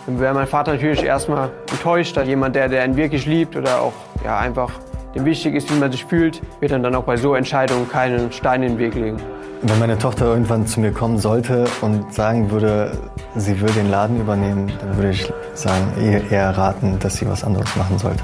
[0.10, 2.18] dann wäre mein Vater natürlich erstmal enttäuscht.
[2.18, 3.94] Da jemand, der, der ihn wirklich liebt oder auch
[4.24, 4.72] ja, einfach
[5.14, 8.64] dem wichtig ist, wie man sich fühlt, wird dann, auch bei so Entscheidungen keinen Stein
[8.64, 9.18] in den Weg legen.
[9.62, 12.92] Wenn meine Tochter irgendwann zu mir kommen sollte und sagen würde,
[13.36, 15.94] sie will den Laden übernehmen, dann würde ich sagen,
[16.32, 18.24] eher raten, dass sie was anderes machen sollte.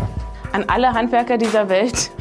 [0.56, 2.12] An alle Handwerker dieser Welt,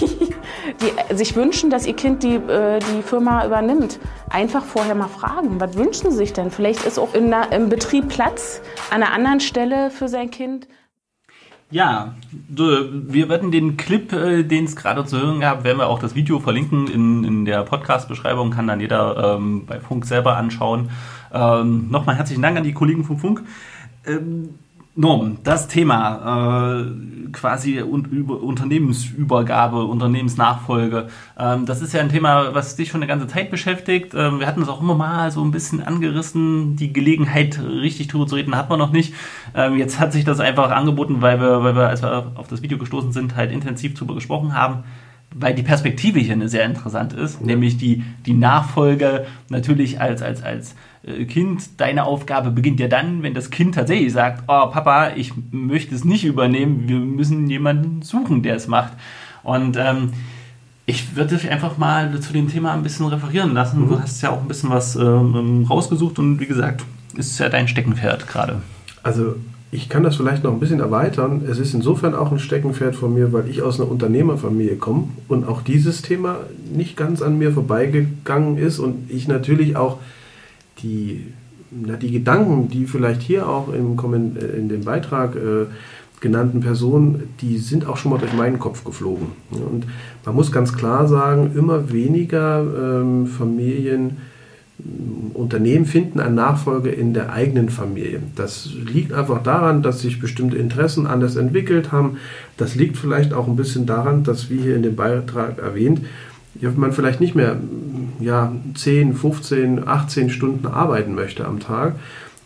[0.00, 0.32] die,
[0.80, 4.00] die sich wünschen, dass ihr Kind die, äh, die Firma übernimmt,
[4.30, 6.50] einfach vorher mal fragen, was wünschen sie sich denn?
[6.50, 10.68] Vielleicht ist auch in der, im Betrieb Platz an einer anderen Stelle für sein Kind.
[11.70, 12.14] Ja,
[12.48, 16.14] wir werden den Clip, äh, den es gerade zu hören gab, werden wir auch das
[16.14, 20.88] Video verlinken in, in der Podcast-Beschreibung, kann dann jeder ähm, bei Funk selber anschauen.
[21.30, 23.42] Ähm, Nochmal herzlichen Dank an die Kollegen von Funk.
[24.06, 24.54] Ähm,
[24.94, 32.54] Norm, das Thema äh, quasi un über Unternehmensübergabe, Unternehmensnachfolge, ähm, das ist ja ein Thema,
[32.54, 34.12] was dich schon eine ganze Zeit beschäftigt.
[34.14, 36.76] Ähm, wir hatten es auch immer mal so ein bisschen angerissen.
[36.76, 39.14] Die Gelegenheit, richtig drüber zu reden, hat man noch nicht.
[39.54, 42.60] Ähm, jetzt hat sich das einfach angeboten, weil wir, weil wir, als wir auf das
[42.60, 44.84] Video gestoßen sind, halt intensiv drüber gesprochen haben
[45.34, 50.42] weil die Perspektive hier eine sehr interessant ist, nämlich die, die Nachfolge natürlich als, als,
[50.42, 50.74] als
[51.04, 55.94] Kind, deine Aufgabe beginnt ja dann, wenn das Kind tatsächlich sagt, oh Papa, ich möchte
[55.94, 58.92] es nicht übernehmen, wir müssen jemanden suchen, der es macht.
[59.42, 60.12] Und ähm,
[60.86, 63.82] ich würde dich einfach mal zu dem Thema ein bisschen referieren lassen.
[63.82, 63.88] Mhm.
[63.88, 66.84] Du hast ja auch ein bisschen was ähm, rausgesucht und wie gesagt,
[67.16, 68.62] ist ja dein Steckenpferd gerade.
[69.02, 69.34] Also
[69.72, 71.42] ich kann das vielleicht noch ein bisschen erweitern.
[71.48, 75.48] Es ist insofern auch ein Steckenpferd von mir, weil ich aus einer Unternehmerfamilie komme und
[75.48, 76.40] auch dieses Thema
[76.72, 79.98] nicht ganz an mir vorbeigegangen ist und ich natürlich auch
[80.82, 81.26] die,
[81.70, 83.96] na, die Gedanken, die vielleicht hier auch im,
[84.36, 85.66] äh, in dem Beitrag äh,
[86.20, 89.28] genannten Personen, die sind auch schon mal durch meinen Kopf geflogen.
[89.50, 89.84] Und
[90.24, 94.18] man muss ganz klar sagen, immer weniger ähm, Familien,
[94.78, 98.20] ähm, Unternehmen finden einen Nachfolger in der eigenen Familie.
[98.36, 102.18] Das liegt einfach daran, dass sich bestimmte Interessen anders entwickelt haben.
[102.56, 106.02] Das liegt vielleicht auch ein bisschen daran, dass, wie hier in dem Beitrag erwähnt,
[106.76, 107.56] man vielleicht nicht mehr
[108.20, 111.96] ja, 10, 15, 18 Stunden arbeiten möchte am Tag.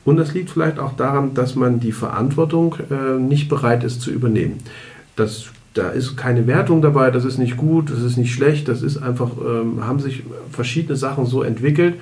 [0.04, 4.10] Und das liegt vielleicht auch daran, dass man die Verantwortung äh, nicht bereit ist zu
[4.10, 4.58] übernehmen.
[5.16, 8.82] Das, da ist keine Wertung dabei, das ist nicht gut, das ist nicht schlecht, das
[8.82, 11.96] ist einfach, ähm, haben sich verschiedene Sachen so entwickelt,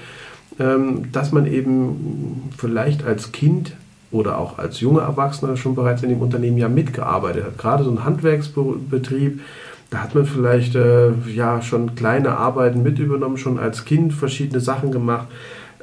[0.61, 3.72] ähm, dass man eben vielleicht als Kind
[4.11, 7.59] oder auch als junger Erwachsener schon bereits in dem Unternehmen ja mitgearbeitet hat.
[7.59, 9.40] Gerade so ein Handwerksbetrieb,
[9.94, 14.59] da hat man vielleicht äh, ja schon kleine Arbeiten mit übernommen, schon als Kind verschiedene
[14.59, 15.28] Sachen gemacht,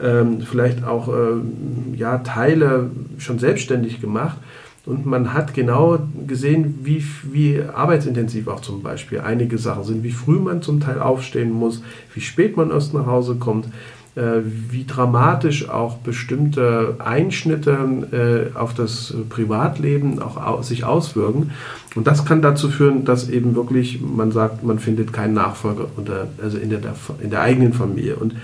[0.01, 4.35] ähm, vielleicht auch äh, ja, Teile schon selbstständig gemacht.
[4.85, 10.11] Und man hat genau gesehen, wie, wie arbeitsintensiv auch zum Beispiel einige Sachen sind, wie
[10.11, 11.81] früh man zum Teil aufstehen muss,
[12.13, 13.67] wie spät man erst nach Hause kommt.
[14.13, 21.51] Äh, wie dramatisch auch bestimmte Einschnitte äh, auf das Privatleben auch sich auswirken.
[21.95, 26.27] Und das kann dazu führen, dass eben wirklich man sagt, man findet keinen Nachfolger unter,
[26.43, 26.81] also in der,
[27.21, 28.17] in der eigenen Familie.
[28.17, 28.35] Und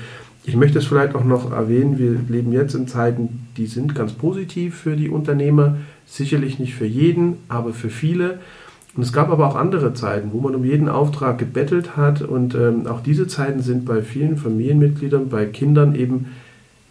[0.45, 4.13] ich möchte es vielleicht auch noch erwähnen, wir leben jetzt in Zeiten, die sind ganz
[4.13, 5.75] positiv für die Unternehmer,
[6.05, 8.39] sicherlich nicht für jeden, aber für viele.
[8.95, 12.21] Und es gab aber auch andere Zeiten, wo man um jeden Auftrag gebettelt hat.
[12.21, 16.27] Und ähm, auch diese Zeiten sind bei vielen Familienmitgliedern, bei Kindern eben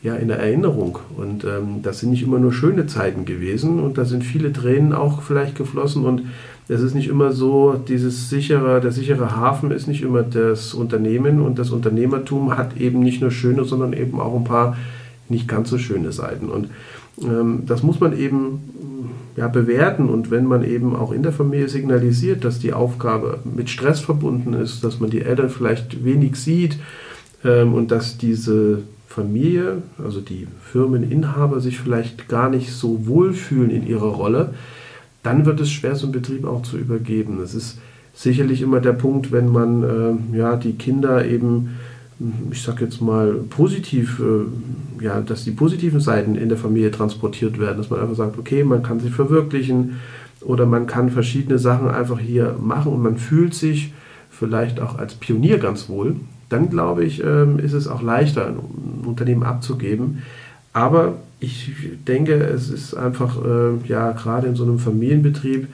[0.03, 0.99] ja in der Erinnerung.
[1.17, 3.81] Und ähm, das sind nicht immer nur schöne Zeiten gewesen.
[3.81, 6.05] Und da sind viele Tränen auch vielleicht geflossen.
[6.05, 6.23] Und
[6.69, 11.41] es ist nicht immer so, dieses sichere, der sichere Hafen ist nicht immer das Unternehmen.
[11.41, 14.77] Und das Unternehmertum hat eben nicht nur schöne, sondern eben auch ein paar
[15.29, 16.49] nicht ganz so schöne Seiten.
[16.49, 16.69] Und
[17.23, 18.96] ähm, das muss man eben
[19.37, 23.69] ja, bewerten und wenn man eben auch in der Familie signalisiert, dass die Aufgabe mit
[23.69, 26.79] Stress verbunden ist, dass man die Eltern vielleicht wenig sieht
[27.45, 33.87] ähm, und dass diese Familie, also die Firmeninhaber sich vielleicht gar nicht so wohlfühlen in
[33.87, 34.55] ihrer Rolle,
[35.23, 37.41] dann wird es schwer, so einen Betrieb auch zu übergeben.
[37.43, 37.79] Es ist
[38.15, 39.83] sicherlich immer der Punkt, wenn man
[40.33, 41.77] äh, ja, die Kinder eben,
[42.51, 47.59] ich sag jetzt mal, positiv, äh, ja, dass die positiven Seiten in der Familie transportiert
[47.59, 49.97] werden, dass man einfach sagt, okay, man kann sich verwirklichen
[50.41, 53.93] oder man kann verschiedene Sachen einfach hier machen und man fühlt sich
[54.31, 56.17] vielleicht auch als Pionier ganz wohl,
[56.49, 58.59] dann glaube ich, äh, ist es auch leichter, ein
[59.05, 60.23] Unternehmen abzugeben.
[60.73, 61.73] Aber ich
[62.07, 65.69] denke, es ist einfach, äh, ja, gerade in so einem Familienbetrieb,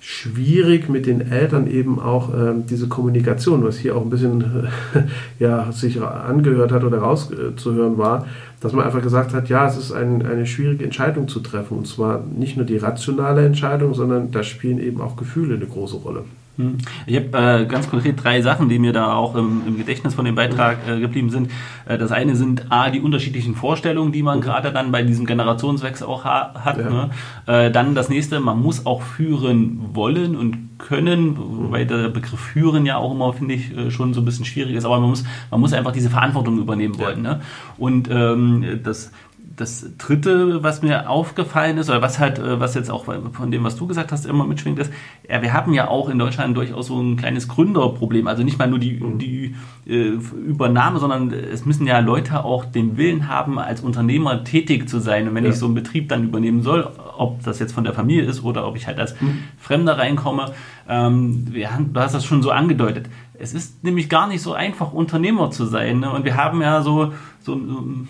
[0.00, 5.02] schwierig mit den Eltern eben auch äh, diese Kommunikation, was hier auch ein bisschen äh,
[5.38, 8.26] ja, sich angehört hat oder rauszuhören war,
[8.60, 11.78] dass man einfach gesagt hat, ja, es ist ein, eine schwierige Entscheidung zu treffen.
[11.78, 15.96] Und zwar nicht nur die rationale Entscheidung, sondern da spielen eben auch Gefühle eine große
[15.96, 16.24] Rolle.
[16.58, 16.78] Hm.
[17.06, 20.24] Ich habe äh, ganz konkret drei Sachen, die mir da auch im, im Gedächtnis von
[20.24, 21.52] dem Beitrag äh, geblieben sind.
[21.86, 24.42] Äh, das eine sind A, die unterschiedlichen Vorstellungen, die man mhm.
[24.42, 26.78] gerade dann bei diesem Generationswechsel auch ha hat.
[26.78, 26.90] Ja.
[26.90, 27.10] Ne?
[27.46, 32.86] Äh, dann das nächste, man muss auch führen wollen und können, wobei der Begriff führen
[32.86, 35.24] ja auch immer, finde ich, äh, schon so ein bisschen schwierig ist, aber man muss,
[35.52, 37.24] man muss einfach diese Verantwortung übernehmen wollen.
[37.24, 37.34] Ja.
[37.34, 37.40] Ne?
[37.76, 39.12] Und ähm, das
[39.60, 43.64] das dritte, was mir aufgefallen ist, oder was halt, äh, was jetzt auch von dem,
[43.64, 44.92] was du gesagt hast, immer mitschwingt, ist,
[45.28, 48.26] ja, wir haben ja auch in Deutschland durchaus so ein kleines Gründerproblem.
[48.26, 49.18] Also nicht mal nur die, mhm.
[49.18, 49.54] die
[49.86, 55.00] äh, Übernahme, sondern es müssen ja Leute auch den Willen haben, als Unternehmer tätig zu
[55.00, 55.28] sein.
[55.28, 55.50] Und wenn ja.
[55.50, 58.66] ich so einen Betrieb dann übernehmen soll, ob das jetzt von der Familie ist oder
[58.66, 59.38] ob ich halt als mhm.
[59.58, 60.52] Fremder reinkomme,
[60.88, 63.06] ähm, wir du hast das schon so angedeutet.
[63.40, 66.00] Es ist nämlich gar nicht so einfach, Unternehmer zu sein.
[66.00, 66.10] Ne?
[66.10, 68.08] Und wir haben ja so, so ein,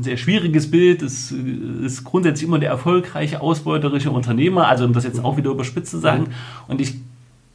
[0.00, 1.02] sehr schwieriges Bild.
[1.02, 4.68] Es ist grundsätzlich immer der erfolgreiche, ausbeuterische Unternehmer.
[4.68, 6.28] Also um das jetzt auch wieder überspitzt zu sagen.
[6.66, 6.94] Und ich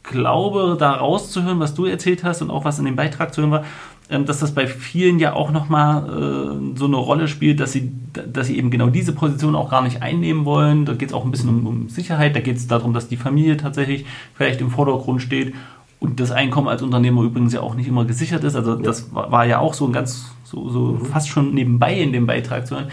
[0.04, 3.50] glaube, da rauszuhören, was du erzählt hast und auch was in dem Beitrag zu hören
[3.50, 3.64] war,
[4.08, 7.90] ähm, dass das bei vielen ja auch nochmal äh, so eine Rolle spielt, dass sie,
[8.32, 10.84] dass sie eben genau diese Position auch gar nicht einnehmen wollen.
[10.84, 13.16] Da geht es auch ein bisschen um, um Sicherheit, da geht es darum, dass die
[13.16, 15.54] Familie tatsächlich vielleicht im Vordergrund steht
[16.06, 18.54] und das Einkommen als Unternehmer übrigens ja auch nicht immer gesichert ist.
[18.54, 21.04] Also das war, war ja auch so ein ganz, so, so mhm.
[21.04, 22.88] fast schon nebenbei in dem Beitrag zu hören.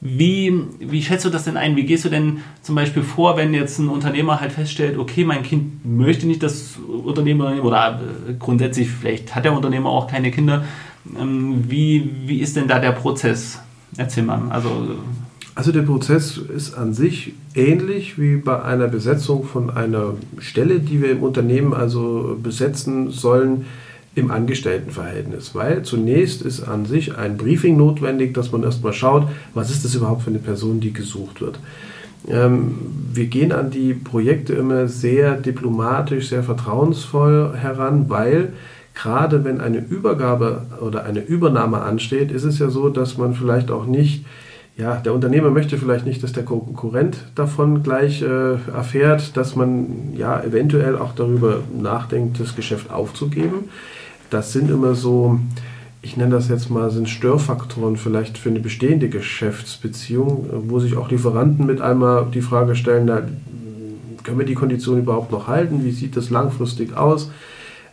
[0.00, 1.76] Wie, wie schätzt du das denn ein?
[1.76, 5.44] Wie gehst du denn zum Beispiel vor, wenn jetzt ein Unternehmer halt feststellt, okay, mein
[5.44, 10.64] Kind möchte nicht das Unternehmer oder äh, grundsätzlich vielleicht hat der Unternehmer auch keine Kinder.
[11.16, 13.60] Ähm, wie, wie ist denn da der Prozess?
[13.96, 14.42] Erzähl mal.
[14.50, 14.96] Also,
[15.60, 21.02] also der Prozess ist an sich ähnlich wie bei einer Besetzung von einer Stelle, die
[21.02, 23.66] wir im Unternehmen also besetzen sollen
[24.14, 29.70] im Angestelltenverhältnis, weil zunächst ist an sich ein Briefing notwendig, dass man erstmal schaut, was
[29.70, 31.58] ist das überhaupt für eine Person, die gesucht wird.
[32.26, 32.76] Ähm,
[33.12, 38.54] wir gehen an die Projekte immer sehr diplomatisch, sehr vertrauensvoll heran, weil
[38.94, 43.70] gerade wenn eine Übergabe oder eine Übernahme ansteht, ist es ja so, dass man vielleicht
[43.70, 44.24] auch nicht
[44.80, 50.14] ja, der Unternehmer möchte vielleicht nicht, dass der Konkurrent davon gleich äh, erfährt, dass man
[50.16, 53.68] ja eventuell auch darüber nachdenkt, das Geschäft aufzugeben.
[54.30, 55.38] Das sind immer so,
[56.00, 61.10] ich nenne das jetzt mal, sind Störfaktoren vielleicht für eine bestehende Geschäftsbeziehung, wo sich auch
[61.10, 63.20] Lieferanten mit einmal die Frage stellen, na,
[64.22, 65.84] können wir die Konditionen überhaupt noch halten?
[65.84, 67.30] Wie sieht das langfristig aus?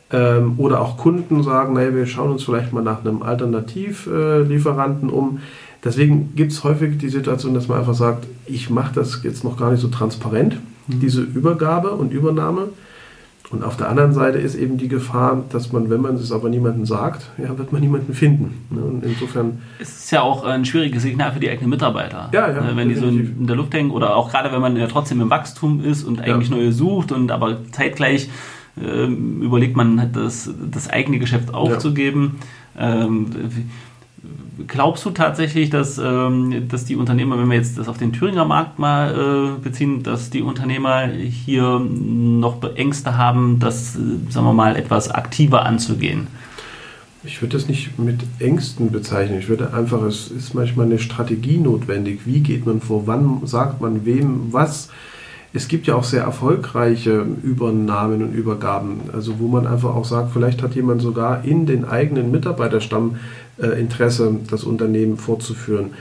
[0.10, 5.12] Ähm, oder auch Kunden sagen, naja, wir schauen uns vielleicht mal nach einem Alternativlieferanten äh,
[5.12, 5.40] um.
[5.84, 9.58] Deswegen gibt es häufig die Situation, dass man einfach sagt, ich mache das jetzt noch
[9.58, 11.00] gar nicht so transparent, mhm.
[11.00, 12.70] diese Übergabe und Übernahme.
[13.50, 16.50] Und auf der anderen Seite ist eben die Gefahr, dass man, wenn man es aber
[16.50, 18.66] niemandem sagt, ja, wird man niemanden finden.
[18.70, 18.82] Ne?
[18.82, 19.60] Und insofern.
[19.80, 22.30] Es ist ja auch ein schwieriges Signal für die eigenen Mitarbeiter.
[22.34, 22.60] Ja, ja.
[22.60, 25.22] Ne, wenn die so in der Luft hängen oder auch gerade wenn man ja trotzdem
[25.22, 26.58] im Wachstum ist und eigentlich ja.
[26.58, 28.30] neue sucht und aber zeitgleich
[28.82, 32.40] äh, überlegt man, das, das eigene Geschäft aufzugeben.
[32.78, 33.06] Ja.
[33.06, 33.28] Ähm,
[34.66, 38.46] glaubst du tatsächlich, dass, ähm, dass die Unternehmer, wenn wir jetzt das auf den Thüringer
[38.46, 44.54] Markt mal äh, beziehen, dass die Unternehmer hier noch Ängste haben, das, äh, sagen wir
[44.54, 46.28] mal, etwas aktiver anzugehen?
[47.24, 49.40] Ich würde das nicht mit Ängsten bezeichnen.
[49.40, 52.22] Ich würde einfach, es ist manchmal eine Strategie notwendig.
[52.26, 53.06] Wie geht man vor?
[53.06, 54.90] Wann sagt man wem was?
[55.54, 60.32] Es gibt ja auch sehr erfolgreiche Übernahmen und Übergaben, also wo man einfach auch sagt,
[60.34, 63.16] vielleicht hat jemand sogar in den eigenen Mitarbeiterstamm
[63.62, 65.92] äh, Interesse, das Unternehmen fortzuführen.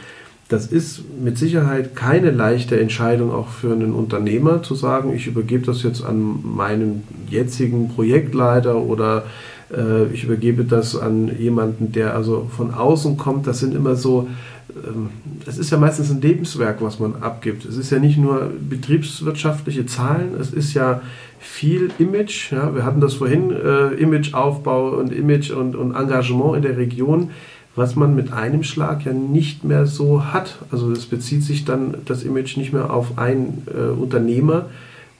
[0.48, 5.66] Das ist mit Sicherheit keine leichte Entscheidung auch für einen Unternehmer zu sagen, ich übergebe
[5.66, 9.24] das jetzt an meinen jetzigen Projektleiter oder
[9.74, 13.46] äh, ich übergebe das an jemanden, der also von außen kommt.
[13.46, 14.28] Das sind immer so,
[14.70, 15.10] ähm,
[15.46, 17.64] es ist ja meistens ein Lebenswerk, was man abgibt.
[17.64, 21.00] Es ist ja nicht nur betriebswirtschaftliche Zahlen, es ist ja
[21.38, 22.52] viel Image.
[22.52, 27.30] Ja, wir hatten das vorhin, äh, Imageaufbau und Image und, und Engagement in der Region,
[27.74, 30.58] was man mit einem Schlag ja nicht mehr so hat.
[30.70, 34.66] Also es bezieht sich dann das Image nicht mehr auf einen äh, Unternehmer,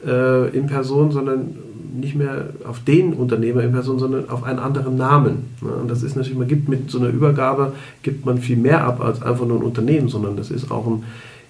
[0.04, 1.56] äh, in Person, sondern
[1.94, 5.51] nicht mehr auf den Unternehmer in Person, sondern auf einen anderen Namen.
[5.61, 7.72] Und das ist natürlich, man gibt mit so einer Übergabe,
[8.03, 11.05] gibt man viel mehr ab als einfach nur ein Unternehmen, sondern das ist auch ein,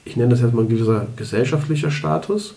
[0.05, 2.55] ich nenne das jetzt mal ein gewisser gesellschaftlicher Status.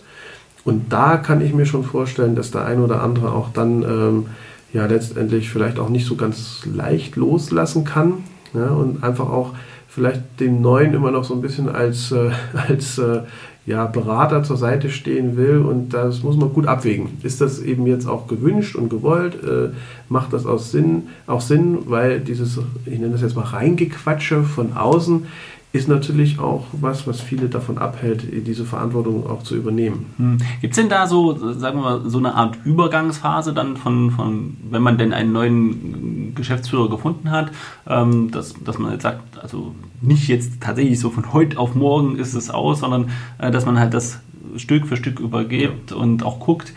[0.64, 4.26] Und da kann ich mir schon vorstellen, dass der ein oder andere auch dann ähm,
[4.72, 9.54] ja letztendlich vielleicht auch nicht so ganz leicht loslassen kann ja, und einfach auch
[9.88, 12.30] vielleicht dem Neuen immer noch so ein bisschen als, äh,
[12.68, 13.22] als äh,
[13.66, 17.18] ja, Berater zur Seite stehen will und das muss man gut abwägen.
[17.22, 19.34] Ist das eben jetzt auch gewünscht und gewollt?
[19.44, 19.70] Äh,
[20.08, 24.72] macht das aus Sinn, auch Sinn, weil dieses, ich nenne das jetzt mal Reingequatsche von
[24.72, 25.26] außen,
[25.72, 30.06] ist natürlich auch was, was viele davon abhält, diese Verantwortung auch zu übernehmen.
[30.16, 30.38] Hm.
[30.60, 34.56] Gibt es denn da so, sagen wir mal, so eine Art Übergangsphase dann von, von
[34.68, 37.52] wenn man denn einen neuen Geschäftsführer gefunden hat,
[37.86, 42.16] ähm, dass, dass man jetzt sagt, also nicht jetzt tatsächlich so von heute auf morgen
[42.16, 44.20] ist es aus, sondern äh, dass man halt das
[44.56, 45.96] Stück für Stück übergebt ja.
[45.96, 46.72] und auch guckt,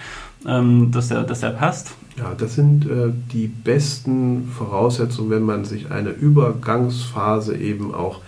[0.46, 1.96] ähm, dass, er, dass er passt?
[2.18, 8.20] Ja, das sind äh, die besten Voraussetzungen, wenn man sich eine Übergangsphase eben auch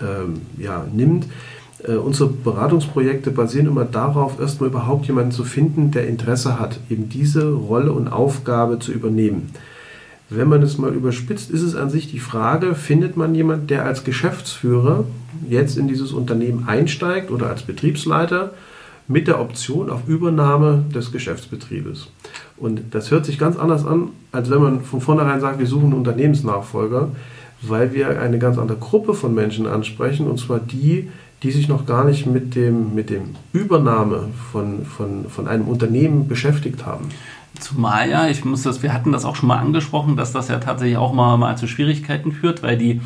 [0.00, 1.26] ähm, ja, nimmt.
[1.84, 7.08] Äh, unsere Beratungsprojekte basieren immer darauf, erstmal überhaupt jemanden zu finden, der Interesse hat, eben
[7.08, 9.50] diese Rolle und Aufgabe zu übernehmen.
[10.34, 13.84] Wenn man es mal überspitzt, ist es an sich die Frage, findet man jemanden, der
[13.84, 15.04] als Geschäftsführer
[15.48, 18.52] jetzt in dieses Unternehmen einsteigt oder als Betriebsleiter
[19.08, 22.08] mit der Option auf Übernahme des Geschäftsbetriebes.
[22.56, 25.86] Und das hört sich ganz anders an, als wenn man von vornherein sagt, wir suchen
[25.86, 27.08] einen Unternehmensnachfolger
[27.62, 31.08] weil wir eine ganz andere Gruppe von Menschen ansprechen, und zwar die,
[31.42, 36.28] die sich noch gar nicht mit dem, mit dem Übernahme von, von, von einem Unternehmen
[36.28, 37.08] beschäftigt haben.
[37.62, 40.58] Zumal ja, ich muss das, wir hatten das auch schon mal angesprochen, dass das ja
[40.58, 43.00] tatsächlich auch mal, mal zu Schwierigkeiten führt, weil die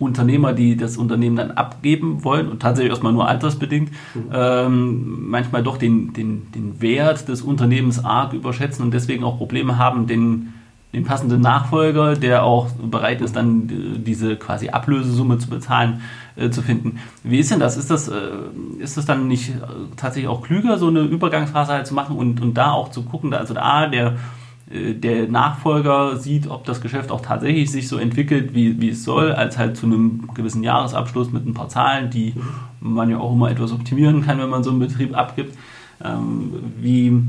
[0.00, 4.22] Unternehmer, die das Unternehmen dann abgeben wollen und tatsächlich erstmal nur altersbedingt, mhm.
[4.32, 9.78] ähm, manchmal doch den, den, den Wert des Unternehmens arg überschätzen und deswegen auch Probleme
[9.78, 10.52] haben, den
[10.92, 16.02] den passenden Nachfolger, der auch bereit ist, dann diese quasi Ablösesumme zu bezahlen,
[16.36, 16.98] äh, zu finden.
[17.24, 17.76] Wie ist denn das?
[17.76, 18.28] Ist das, äh,
[18.78, 19.52] ist das dann nicht äh,
[19.96, 23.32] tatsächlich auch klüger, so eine Übergangsphase halt zu machen und, und da auch zu gucken,
[23.32, 24.16] also da der,
[24.70, 29.02] äh, der Nachfolger sieht, ob das Geschäft auch tatsächlich sich so entwickelt, wie, wie es
[29.02, 32.34] soll, als halt zu einem gewissen Jahresabschluss mit ein paar Zahlen, die
[32.80, 35.56] man ja auch immer etwas optimieren kann, wenn man so einen Betrieb abgibt.
[36.04, 37.22] Ähm, wie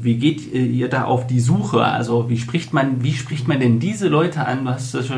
[0.00, 1.84] wie geht ihr da auf die Suche?
[1.84, 4.66] Also wie spricht man, wie spricht man denn diese Leute an?
[4.66, 5.10] Es ist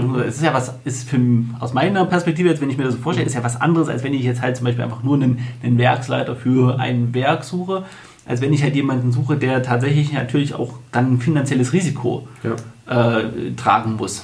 [0.42, 1.18] ja was, ist für,
[1.60, 4.02] aus meiner Perspektive, jetzt, wenn ich mir das so vorstelle, ist ja was anderes, als
[4.02, 7.84] wenn ich jetzt halt zum Beispiel einfach nur einen, einen Werksleiter für ein Werk suche,
[8.26, 13.20] als wenn ich halt jemanden suche, der tatsächlich natürlich auch dann ein finanzielles Risiko ja.
[13.20, 14.22] äh, tragen muss.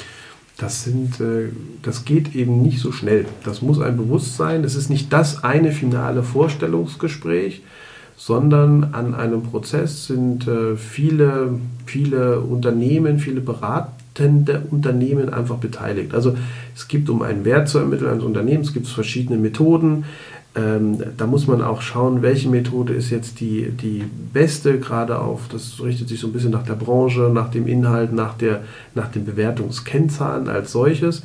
[0.59, 1.51] Das, sind, äh,
[1.83, 3.27] das geht eben nicht so schnell.
[3.45, 4.63] Das muss ein Bewusstsein.
[4.63, 7.63] Das ist nicht das eine finale Vorstellungsgespräch,
[8.25, 16.15] sondern an einem Prozess sind äh, viele, viele Unternehmen, viele beratende Unternehmen einfach beteiligt.
[16.15, 16.37] Also
[16.73, 20.05] es gibt, um einen Wert zu ermitteln eines Unternehmens, gibt es verschiedene Methoden.
[20.55, 25.49] Ähm, da muss man auch schauen, welche Methode ist jetzt die, die beste, gerade auf,
[25.51, 28.61] das richtet sich so ein bisschen nach der Branche, nach dem Inhalt, nach, der,
[28.95, 31.25] nach den Bewertungskennzahlen als solches.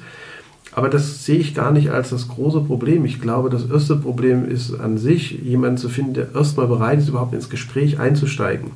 [0.78, 3.04] Aber das sehe ich gar nicht als das große Problem.
[3.04, 7.10] Ich glaube, das erste Problem ist an sich, jemanden zu finden, der erstmal bereit ist,
[7.10, 8.70] überhaupt ins Gespräch einzusteigen.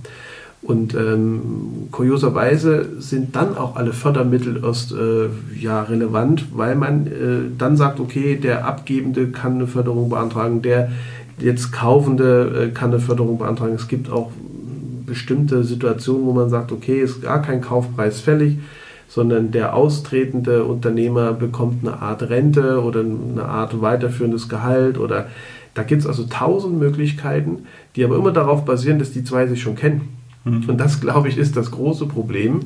[0.63, 5.27] Und ähm, kurioserweise sind dann auch alle Fördermittel erst äh,
[5.59, 7.11] ja, relevant, weil man äh,
[7.55, 10.91] dann sagt, okay, der Abgebende kann eine Förderung beantragen, der
[11.37, 13.75] jetzt Kaufende äh, kann eine Förderung beantragen.
[13.75, 14.31] Es gibt auch
[15.05, 18.57] bestimmte Situationen, wo man sagt, okay, ist gar kein Kaufpreis fällig
[19.13, 25.28] sondern der austretende Unternehmer bekommt eine Art Rente oder eine Art weiterführendes Gehalt oder
[25.74, 29.62] da gibt es also tausend Möglichkeiten, die aber immer darauf basieren, dass die zwei sich
[29.62, 30.17] schon kennen.
[30.45, 30.69] Mhm.
[30.69, 32.62] Und das, glaube ich, ist das große Problem,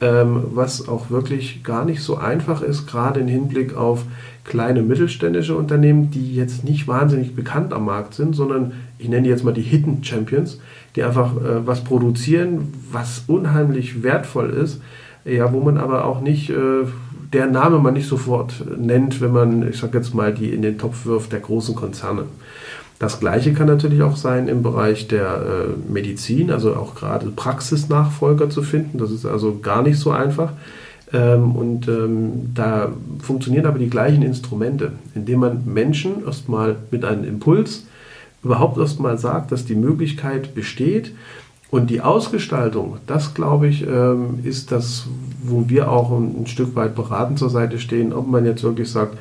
[0.00, 4.04] ähm, was auch wirklich gar nicht so einfach ist, gerade im Hinblick auf
[4.44, 9.28] kleine mittelständische Unternehmen, die jetzt nicht wahnsinnig bekannt am Markt sind, sondern ich nenne die
[9.28, 10.60] jetzt mal die Hidden Champions,
[10.96, 14.80] die einfach äh, was produzieren, was unheimlich wertvoll ist,
[15.24, 16.84] ja, wo man aber auch nicht, äh,
[17.32, 20.78] der Name man nicht sofort nennt, wenn man, ich sag jetzt mal, die in den
[20.78, 22.24] Topf wirft der großen Konzerne.
[22.98, 28.50] Das gleiche kann natürlich auch sein im Bereich der äh, Medizin, also auch gerade Praxisnachfolger
[28.50, 28.98] zu finden.
[28.98, 30.52] Das ist also gar nicht so einfach.
[31.12, 37.24] Ähm, und ähm, da funktionieren aber die gleichen Instrumente, indem man Menschen erstmal mit einem
[37.24, 37.86] Impuls
[38.42, 41.12] überhaupt erstmal sagt, dass die Möglichkeit besteht,
[41.70, 45.06] und die Ausgestaltung, das glaube ich, ähm, ist das,
[45.42, 49.16] wo wir auch ein, Stück weit beratend zur Seite stehen, ob man jetzt wirklich sagt,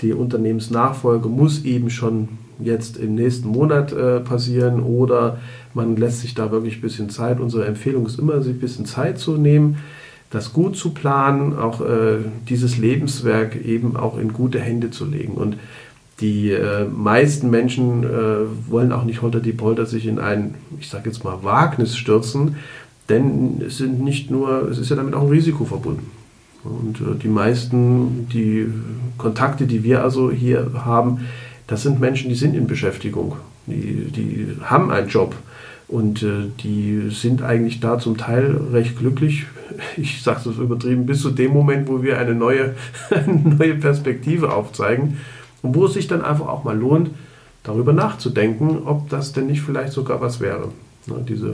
[0.00, 2.28] die Unternehmensnachfolge muss eben schon
[2.60, 5.38] jetzt im nächsten Monat äh, passieren oder
[5.74, 7.40] man lässt sich da wirklich ein bisschen Zeit.
[7.40, 9.78] Unsere Empfehlung ist immer, sich ein bisschen Zeit zu nehmen,
[10.30, 15.32] das gut zu planen, auch äh, dieses Lebenswerk eben auch in gute Hände zu legen.
[15.32, 15.56] Und
[16.20, 20.88] die äh, meisten Menschen äh, wollen auch nicht holter die Polter sich in ein, ich
[20.88, 22.56] sage jetzt mal, Wagnis stürzen,
[23.08, 26.10] denn es sind nicht nur, es ist ja damit auch ein Risiko verbunden.
[26.64, 28.66] Und äh, die meisten, die
[29.16, 31.26] Kontakte, die wir also hier haben,
[31.68, 35.36] das sind Menschen, die sind in Beschäftigung, die, die haben einen Job
[35.86, 39.46] und äh, die sind eigentlich da zum Teil recht glücklich.
[39.96, 42.74] Ich sage es übertrieben, bis zu dem Moment, wo wir eine neue,
[43.10, 45.18] eine neue Perspektive aufzeigen
[45.62, 47.10] und wo es sich dann einfach auch mal lohnt,
[47.62, 50.68] darüber nachzudenken, ob das denn nicht vielleicht sogar was wäre.
[51.06, 51.50] Ne, diese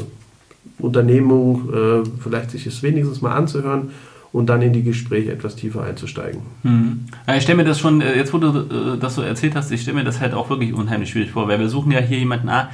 [0.79, 3.91] Unternehmung, äh, vielleicht sich es wenigstens mal anzuhören
[4.33, 6.43] und dann in die Gespräche etwas tiefer einzusteigen.
[6.63, 7.05] Mhm.
[7.37, 9.83] Ich stelle mir das schon, äh, jetzt wo du äh, das so erzählt hast, ich
[9.83, 12.49] stelle mir das halt auch wirklich unheimlich schwierig vor, weil wir suchen ja hier jemanden,
[12.49, 12.71] ah,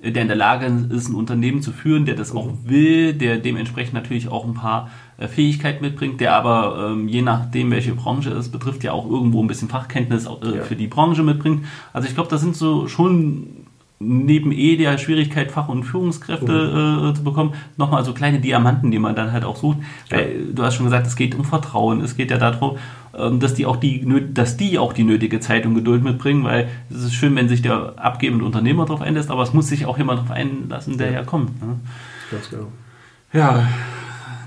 [0.00, 3.94] der in der Lage ist, ein Unternehmen zu führen, der das auch will, der dementsprechend
[3.94, 8.50] natürlich auch ein paar äh, Fähigkeiten mitbringt, der aber ähm, je nachdem, welche Branche es
[8.50, 10.62] betrifft, ja auch irgendwo ein bisschen Fachkenntnis äh, ja.
[10.62, 11.64] für die Branche mitbringt.
[11.92, 13.64] Also ich glaube, das sind so schon
[14.00, 17.08] neben eh der Schwierigkeit, Fach- und Führungskräfte mhm.
[17.08, 19.78] äh, zu bekommen, nochmal so kleine Diamanten, die man dann halt auch sucht.
[20.10, 20.18] Ja.
[20.18, 22.76] Weil, du hast schon gesagt, es geht um Vertrauen, es geht ja darum,
[23.16, 26.68] ähm, dass die auch die, dass die auch die nötige Zeit und Geduld mitbringen, weil
[26.90, 29.98] es ist schön, wenn sich der abgebende Unternehmer darauf einlässt, aber es muss sich auch
[29.98, 31.60] jemand darauf einlassen, der ja, ja kommt.
[31.62, 31.76] Ne?
[32.30, 32.66] Ganz genau.
[33.32, 33.66] Ja,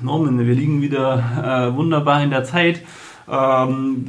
[0.02, 2.82] Norman, wir liegen wieder äh, wunderbar in der Zeit.
[3.30, 4.06] Ähm,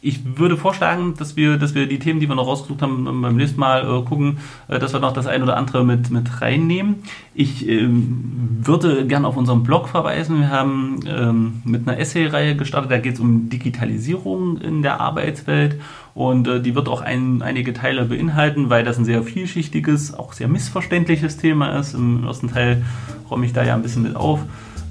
[0.00, 3.34] ich würde vorschlagen, dass wir, dass wir die Themen, die wir noch rausgesucht haben, beim
[3.34, 7.02] nächsten Mal äh, gucken, äh, dass wir noch das ein oder andere mit, mit reinnehmen.
[7.34, 10.38] Ich ähm, würde gerne auf unseren Blog verweisen.
[10.38, 15.80] Wir haben ähm, mit einer Essay-Reihe gestartet, da geht es um Digitalisierung in der Arbeitswelt
[16.14, 20.32] und äh, die wird auch ein, einige Teile beinhalten, weil das ein sehr vielschichtiges, auch
[20.32, 21.94] sehr missverständliches Thema ist.
[21.94, 22.84] Im ersten Teil
[23.28, 24.40] räume ich da ja ein bisschen mit auf,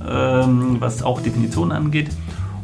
[0.07, 2.09] ähm, was auch Definitionen angeht.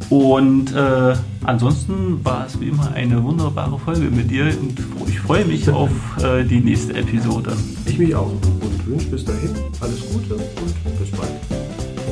[0.10, 5.46] Und äh, ansonsten war es wie immer eine wunderbare Folge mit dir und ich freue
[5.46, 5.90] mich auf
[6.22, 7.54] äh, die nächste Episode.
[7.86, 11.32] Ich mich auch und wünsche bis dahin alles Gute und bis bald.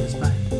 [0.05, 0.51] Bis bald.